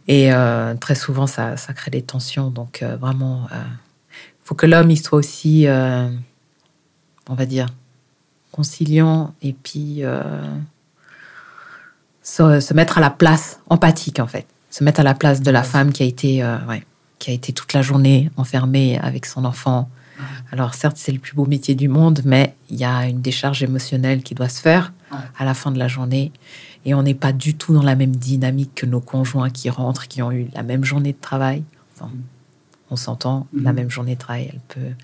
Et 0.07 0.33
euh, 0.33 0.75
très 0.75 0.95
souvent, 0.95 1.27
ça, 1.27 1.57
ça, 1.57 1.73
crée 1.75 1.91
des 1.91 2.03
tensions. 2.03 2.51
Donc, 2.51 2.83
euh, 2.83 2.97
vraiment 2.97 3.47
faut 4.49 4.55
que 4.55 4.65
l'homme 4.65 4.91
il 4.91 4.97
soit 4.97 5.19
aussi, 5.19 5.67
euh, 5.67 6.09
on 7.29 7.35
va 7.35 7.45
dire, 7.45 7.67
conciliant 8.51 9.35
et 9.43 9.53
puis 9.53 9.99
euh, 10.01 10.43
se, 12.23 12.73
mettre 12.73 12.97
à 12.97 13.03
la 13.03 13.11
place, 13.11 13.61
empathique 13.69 14.21
en 14.21 14.27
fait, 14.27 14.47
se 14.71 14.83
mettre 14.83 15.01
à 15.01 15.03
la 15.03 15.13
place 15.13 15.43
de 15.43 15.51
la 15.51 15.63
femme 15.63 15.93
qui 15.93 16.03
a 16.03 16.07
été, 16.07 16.43
euh, 16.43 16.57
qui 17.19 17.31
a 17.31 17.35
été 17.35 17.53
toute 17.53 17.75
la 17.75 17.83
journée 17.83 18.31
enfermée 18.39 18.99
avec 18.99 19.27
son 19.27 19.45
enfant. 19.45 19.91
Alors 20.51 20.75
certes, 20.75 20.97
c'est 20.97 21.13
le 21.13 21.19
plus 21.19 21.35
beau 21.35 21.47
métier 21.47 21.75
du 21.75 21.89
monde, 21.89 22.23
mais 22.25 22.55
il 22.71 22.77
y 22.77 22.85
a 22.85 23.07
une 23.07 23.21
décharge 23.21 23.63
émotionnelle 23.63 24.23
qui 24.23 24.35
doit 24.35 24.49
se 24.49 24.61
faire 24.61 24.93
à 25.39 25.45
la 25.45 25.55
fin 25.55 25.71
de 25.71 25.79
la 25.79 25.89
journée. 25.89 26.33
Et 26.85 26.95
on 26.95 27.03
n'est 27.03 27.15
pas 27.15 27.33
du 27.33 27.55
tout 27.55 27.75
dans 27.75 27.83
la 27.83 27.97
même 27.97 28.15
dynamique 28.15 28.75
que 28.75 28.87
nos 28.87 29.01
conjoints 29.01 29.51
qui 29.51 29.69
rentrent, 29.69 30.09
qui 30.09 30.23
ont 30.23 30.33
eu 30.33 30.49
la 30.55 30.63
même 30.63 30.85
journée 30.85 31.13
de 31.13 31.21
travail. 31.21 31.63
Enfin, 31.95 32.11
on 32.91 32.97
s'entend, 32.97 33.47
la 33.53 33.73
mhm. 33.73 33.77
même 33.77 33.91
journée 33.91 34.15
de 34.15 34.21
travail, 34.21 34.51
elle 34.53 34.61
peut 34.69 34.95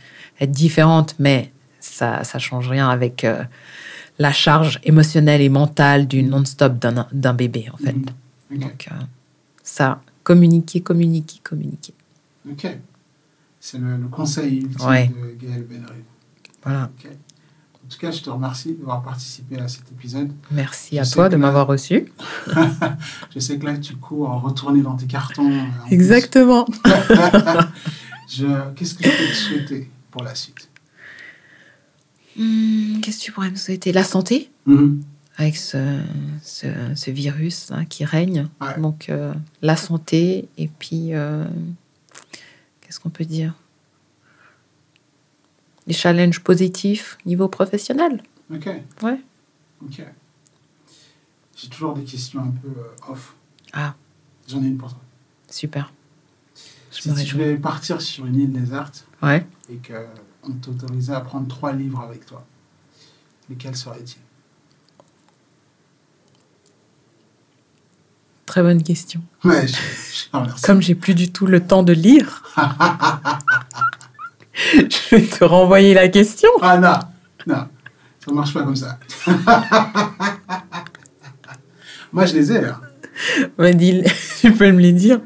être 0.41 0.51
différente, 0.51 1.17
mais 1.19 1.53
ça 1.81 2.23
ne 2.35 2.39
change 2.39 2.69
rien 2.69 2.89
avec 2.89 3.25
euh, 3.25 3.45
la 4.19 4.33
charge 4.33 4.81
émotionnelle 4.85 5.43
et 5.43 5.49
mentale 5.49 6.07
du 6.07 6.23
non-stop 6.23 6.79
d'un 6.79 7.35
bébé, 7.35 7.67
en 7.73 7.77
fait. 7.77 7.97
Donc, 8.51 8.89
euh, 8.91 8.95
ça, 9.63 10.01
communiquer, 10.23 10.81
communiquer, 10.81 11.41
communiquer. 11.43 11.95
Ok. 12.51 12.67
C'est 13.67 13.79
le, 13.79 13.97
conseil 14.09 14.59
ultime 14.59 15.15
de 15.17 15.47
Gaël 15.47 15.65
Benry. 15.65 16.03
Voilà. 16.63 16.83
En 16.83 17.89
tout 17.89 17.99
cas, 17.99 18.11
je 18.11 18.21
te 18.21 18.29
remercie 18.29 18.75
d'avoir 18.75 19.03
participé 19.03 19.59
à 19.59 19.69
cet 19.69 19.91
épisode. 19.91 20.31
Merci 20.51 20.99
à 20.99 21.07
toi 21.07 21.31
de 21.31 21.37
m'avoir 21.37 21.67
reçu. 21.67 22.13
je 23.35 23.39
sais 23.39 23.59
que 23.59 23.65
là, 23.65 23.79
tu 23.79 23.97
cours 23.97 24.29
en 24.29 24.39
retourner 24.39 24.83
dans 24.83 24.97
tes 24.97 25.07
cartons. 25.07 25.51
Euh, 25.51 25.63
Exactement. 25.91 26.67
Qu'est-ce 28.29 28.97
que 28.97 29.05
je 29.05 29.09
peux 29.09 29.29
te 29.29 29.35
souhaiter 29.35 29.91
pour 30.11 30.25
la 30.25 30.35
suite? 30.35 30.69
Hmm, 32.37 33.01
Qu'est-ce 33.01 33.21
que 33.21 33.25
tu 33.25 33.33
pourrais 33.33 33.51
me 33.51 33.57
souhaiter? 33.57 33.93
La 33.93 34.05
santé 34.05 34.51
mm-hmm. 34.69 35.01
Avec 35.39 35.57
ce, 35.57 36.01
ce, 36.43 37.11
virus 37.11 37.71
hein, 37.71 37.87
qui 37.87 38.05
règne. 38.05 38.47
Donc, 38.77 39.09
euh, 39.09 39.33
la 39.63 39.77
santé 39.77 40.51
et 40.59 40.69
puis, 40.69 41.15
euh, 41.15 41.47
qu'est-ce 42.95 43.01
qu'on 43.01 43.11
peut 43.11 43.25
dire 43.25 43.55
des 45.89 45.93
challenges 45.93 46.41
positifs 46.41 47.19
niveau 47.27 47.49
professionnel. 47.49 48.23
Ok. 48.53 48.69
Ouais. 49.03 49.21
Ok. 49.83 50.03
J'ai 51.57 51.69
toujours 51.69 51.95
des 51.95 52.05
questions 52.05 52.41
un 52.41 52.51
peu 52.51 52.69
euh, 52.69 53.13
off. 53.13 53.35
Ah. 53.73 53.95
J'en 54.47 54.63
ai 54.63 54.67
une 54.67 54.79
pour 54.79 54.91
toi. 54.91 55.01
Super. 55.51 55.93
Je 56.93 57.01
si 57.01 57.25
tu 57.25 57.35
devais 57.37 57.57
partir 57.57 58.01
sur 58.01 58.27
une 58.27 58.37
île 58.37 58.53
déserte 58.53 59.09
ouais. 59.23 59.45
et 59.69 59.79
qu'on 59.79 60.53
t'autorisait 60.53 61.15
à 61.15 61.21
prendre 61.21 61.49
trois 61.49 61.73
livres 61.73 62.01
avec 62.01 62.25
toi, 62.25 62.47
lesquels 63.51 63.77
seraient-ils? 63.77 64.24
Très 68.55 68.63
bonne 68.63 68.85
question. 68.85 69.21
Ouais, 69.43 69.67
je, 69.67 69.75
je 69.75 70.63
Comme 70.63 70.81
j'ai 70.81 70.95
plus 70.95 71.17
du 71.17 71.33
tout 71.33 71.49
le 71.49 71.59
temps 71.59 71.83
de 71.83 71.93
lire. 71.93 72.45
je 74.55 75.11
vais 75.11 75.27
te 75.27 75.43
renvoyer 75.43 75.93
la 75.93 76.07
question. 76.07 76.51
Ah 76.63 76.79
non, 76.79 76.95
non, 77.49 77.67
ça 78.25 78.33
marche 78.33 78.55
pas 78.55 78.63
comme 78.63 78.77
ça. 78.77 79.01
moi, 82.13 82.27
je 82.27 82.35
les 82.35 82.53
ai. 82.53 82.65
Hein. 82.65 82.81
tu 84.41 84.53
peux 84.53 84.71
me 84.71 84.79
les 84.79 84.93
dire. 84.93 85.21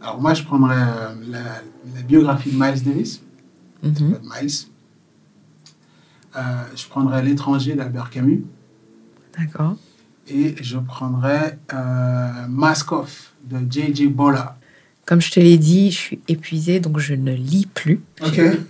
Alors, 0.00 0.18
moi, 0.18 0.32
je 0.32 0.42
prendrais 0.42 0.74
euh, 0.74 1.14
la, 1.28 1.60
biographie 2.04 2.52
de 2.52 2.58
Miles 2.58 2.82
Davis. 2.82 3.20
Mhm. 3.82 4.18
Miles. 4.22 4.66
Euh, 6.36 6.40
je 6.74 6.86
prendrais 6.86 7.22
L'étranger 7.22 7.74
d'Albert 7.74 8.08
Camus. 8.08 8.46
D'accord. 9.38 9.76
Et 10.28 10.54
je 10.60 10.78
prendrais 10.78 11.58
euh, 11.72 12.46
Mask 12.48 12.92
Off 12.92 13.32
de 13.44 13.58
J.J. 13.68 14.06
Bola. 14.08 14.56
Comme 15.04 15.20
je 15.20 15.32
te 15.32 15.40
l'ai 15.40 15.58
dit, 15.58 15.90
je 15.90 15.96
suis 15.96 16.20
épuisée, 16.28 16.78
donc 16.78 16.98
je 16.98 17.14
ne 17.14 17.32
lis 17.32 17.66
plus. 17.66 18.00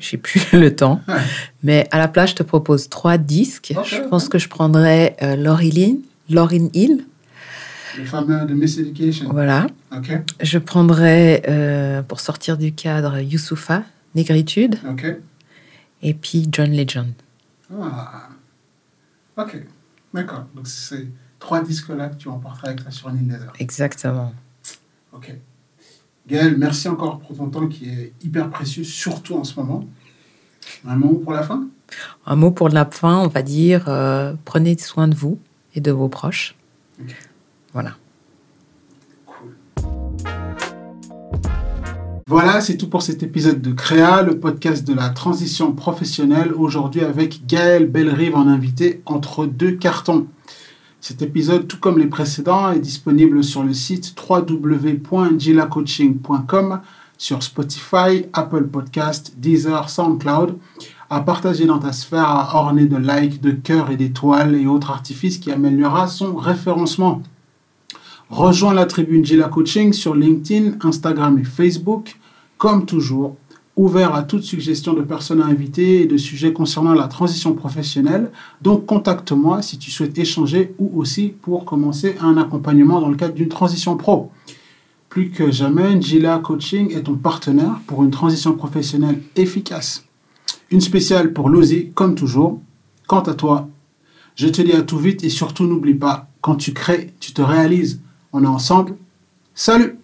J'ai 0.00 0.16
plus 0.16 0.40
le 0.52 0.74
temps. 0.74 1.02
Mais 1.62 1.86
à 1.90 1.98
la 1.98 2.08
place, 2.08 2.30
je 2.30 2.36
te 2.36 2.42
propose 2.42 2.88
trois 2.88 3.18
disques. 3.18 3.74
je 3.84 4.00
pense 4.08 4.28
que 4.28 4.38
je 4.38 4.48
prendrais 4.48 5.16
euh, 5.22 5.36
Lauryn 5.36 6.68
Hill. 6.72 7.04
Le 7.98 8.04
fameux 8.06 8.46
de 8.46 8.54
Miss 8.54 8.78
Education. 8.78 9.28
Voilà. 9.30 9.66
Je 10.40 10.58
prendrais, 10.58 11.42
euh, 11.48 12.02
pour 12.02 12.20
sortir 12.20 12.56
du 12.56 12.72
cadre, 12.72 13.20
Youssoufa 13.20 13.84
Négritude. 14.14 14.76
Et 16.02 16.14
puis 16.14 16.48
John 16.50 16.70
Legend. 16.70 17.12
Ah. 17.80 18.28
Ok. 19.36 19.62
D'accord. 20.12 20.46
Donc 20.54 20.66
c'est 20.66 21.06
trois 21.42 21.60
disques-là 21.60 22.08
que 22.08 22.14
tu 22.14 22.28
emporteras 22.28 22.68
avec 22.68 22.84
la 22.84 22.92
sur 22.92 23.08
un 23.08 23.16
île 23.16 23.26
déserte. 23.26 23.56
Exactement. 23.58 24.32
Ok. 25.12 25.34
Gaël, 26.28 26.56
merci 26.56 26.88
encore 26.88 27.18
pour 27.18 27.36
ton 27.36 27.48
temps 27.48 27.66
qui 27.66 27.88
est 27.88 28.12
hyper 28.22 28.48
précieux, 28.48 28.84
surtout 28.84 29.34
en 29.34 29.42
ce 29.42 29.58
moment. 29.58 29.84
Un 30.86 30.94
mot 30.94 31.14
pour 31.14 31.32
la 31.32 31.42
fin? 31.42 31.66
Un 32.26 32.36
mot 32.36 32.52
pour 32.52 32.68
la 32.68 32.86
fin, 32.86 33.18
on 33.18 33.26
va 33.26 33.42
dire 33.42 33.88
euh, 33.88 34.34
prenez 34.44 34.78
soin 34.78 35.08
de 35.08 35.16
vous 35.16 35.40
et 35.74 35.80
de 35.80 35.90
vos 35.90 36.08
proches. 36.08 36.54
Voilà. 37.72 37.96
Voilà, 42.28 42.60
c'est 42.60 42.76
tout 42.76 42.88
pour 42.88 43.02
cet 43.02 43.24
épisode 43.24 43.60
de 43.60 43.72
Créa, 43.72 44.22
le 44.22 44.38
podcast 44.38 44.86
de 44.86 44.94
la 44.94 45.10
transition 45.10 45.72
professionnelle. 45.72 46.52
Aujourd'hui 46.52 47.00
avec 47.00 47.46
Gaël 47.46 47.86
Bellerive 47.86 48.36
en 48.36 48.46
invité 48.46 49.02
entre 49.06 49.44
deux 49.44 49.72
cartons. 49.72 50.28
Cet 51.02 51.20
épisode, 51.20 51.66
tout 51.66 51.80
comme 51.80 51.98
les 51.98 52.06
précédents, 52.06 52.70
est 52.70 52.78
disponible 52.78 53.42
sur 53.42 53.64
le 53.64 53.74
site 53.74 54.14
www.gilacoaching.com, 54.16 56.80
sur 57.18 57.42
Spotify, 57.42 58.26
Apple 58.32 58.68
Podcast, 58.68 59.34
Deezer, 59.36 59.90
SoundCloud, 59.90 60.58
à 61.10 61.20
partager 61.22 61.66
dans 61.66 61.80
ta 61.80 61.90
sphère, 61.90 62.28
à 62.28 62.72
de 62.72 62.96
likes, 62.96 63.40
de 63.40 63.50
cœurs 63.50 63.90
et 63.90 63.96
d'étoiles 63.96 64.54
et 64.54 64.68
autres 64.68 64.92
artifices 64.92 65.38
qui 65.38 65.50
améliorera 65.50 66.06
son 66.06 66.36
référencement. 66.36 67.20
Rejoins 68.30 68.72
la 68.72 68.86
tribune 68.86 69.24
Gila 69.24 69.48
Coaching 69.48 69.92
sur 69.92 70.14
LinkedIn, 70.14 70.74
Instagram 70.84 71.36
et 71.36 71.44
Facebook. 71.44 72.16
Comme 72.58 72.86
toujours, 72.86 73.34
ouvert 73.76 74.14
à 74.14 74.22
toute 74.22 74.42
suggestion 74.42 74.92
de 74.92 75.02
personnes 75.02 75.40
à 75.40 75.46
inviter 75.46 76.02
et 76.02 76.06
de 76.06 76.16
sujets 76.16 76.52
concernant 76.52 76.92
la 76.92 77.08
transition 77.08 77.54
professionnelle. 77.54 78.30
Donc 78.60 78.86
contacte-moi 78.86 79.62
si 79.62 79.78
tu 79.78 79.90
souhaites 79.90 80.18
échanger 80.18 80.74
ou 80.78 80.90
aussi 81.00 81.28
pour 81.28 81.64
commencer 81.64 82.16
un 82.20 82.36
accompagnement 82.36 83.00
dans 83.00 83.08
le 83.08 83.16
cadre 83.16 83.34
d'une 83.34 83.48
transition 83.48 83.96
pro. 83.96 84.30
Plus 85.08 85.30
que 85.30 85.50
jamais, 85.50 86.00
Gila 86.00 86.38
Coaching 86.38 86.94
est 86.96 87.02
ton 87.02 87.16
partenaire 87.16 87.80
pour 87.86 88.02
une 88.02 88.10
transition 88.10 88.54
professionnelle 88.54 89.22
efficace. 89.36 90.04
Une 90.70 90.80
spéciale 90.80 91.34
pour 91.34 91.50
l'OSI, 91.50 91.90
comme 91.94 92.14
toujours. 92.14 92.60
Quant 93.06 93.20
à 93.20 93.34
toi, 93.34 93.68
je 94.36 94.48
te 94.48 94.62
dis 94.62 94.72
à 94.72 94.82
tout 94.82 94.96
vite 94.96 95.22
et 95.22 95.28
surtout 95.28 95.66
n'oublie 95.66 95.94
pas, 95.94 96.28
quand 96.40 96.56
tu 96.56 96.72
crées, 96.72 97.12
tu 97.20 97.32
te 97.32 97.42
réalises. 97.42 98.00
On 98.32 98.42
est 98.42 98.46
ensemble. 98.46 98.96
Salut 99.54 99.98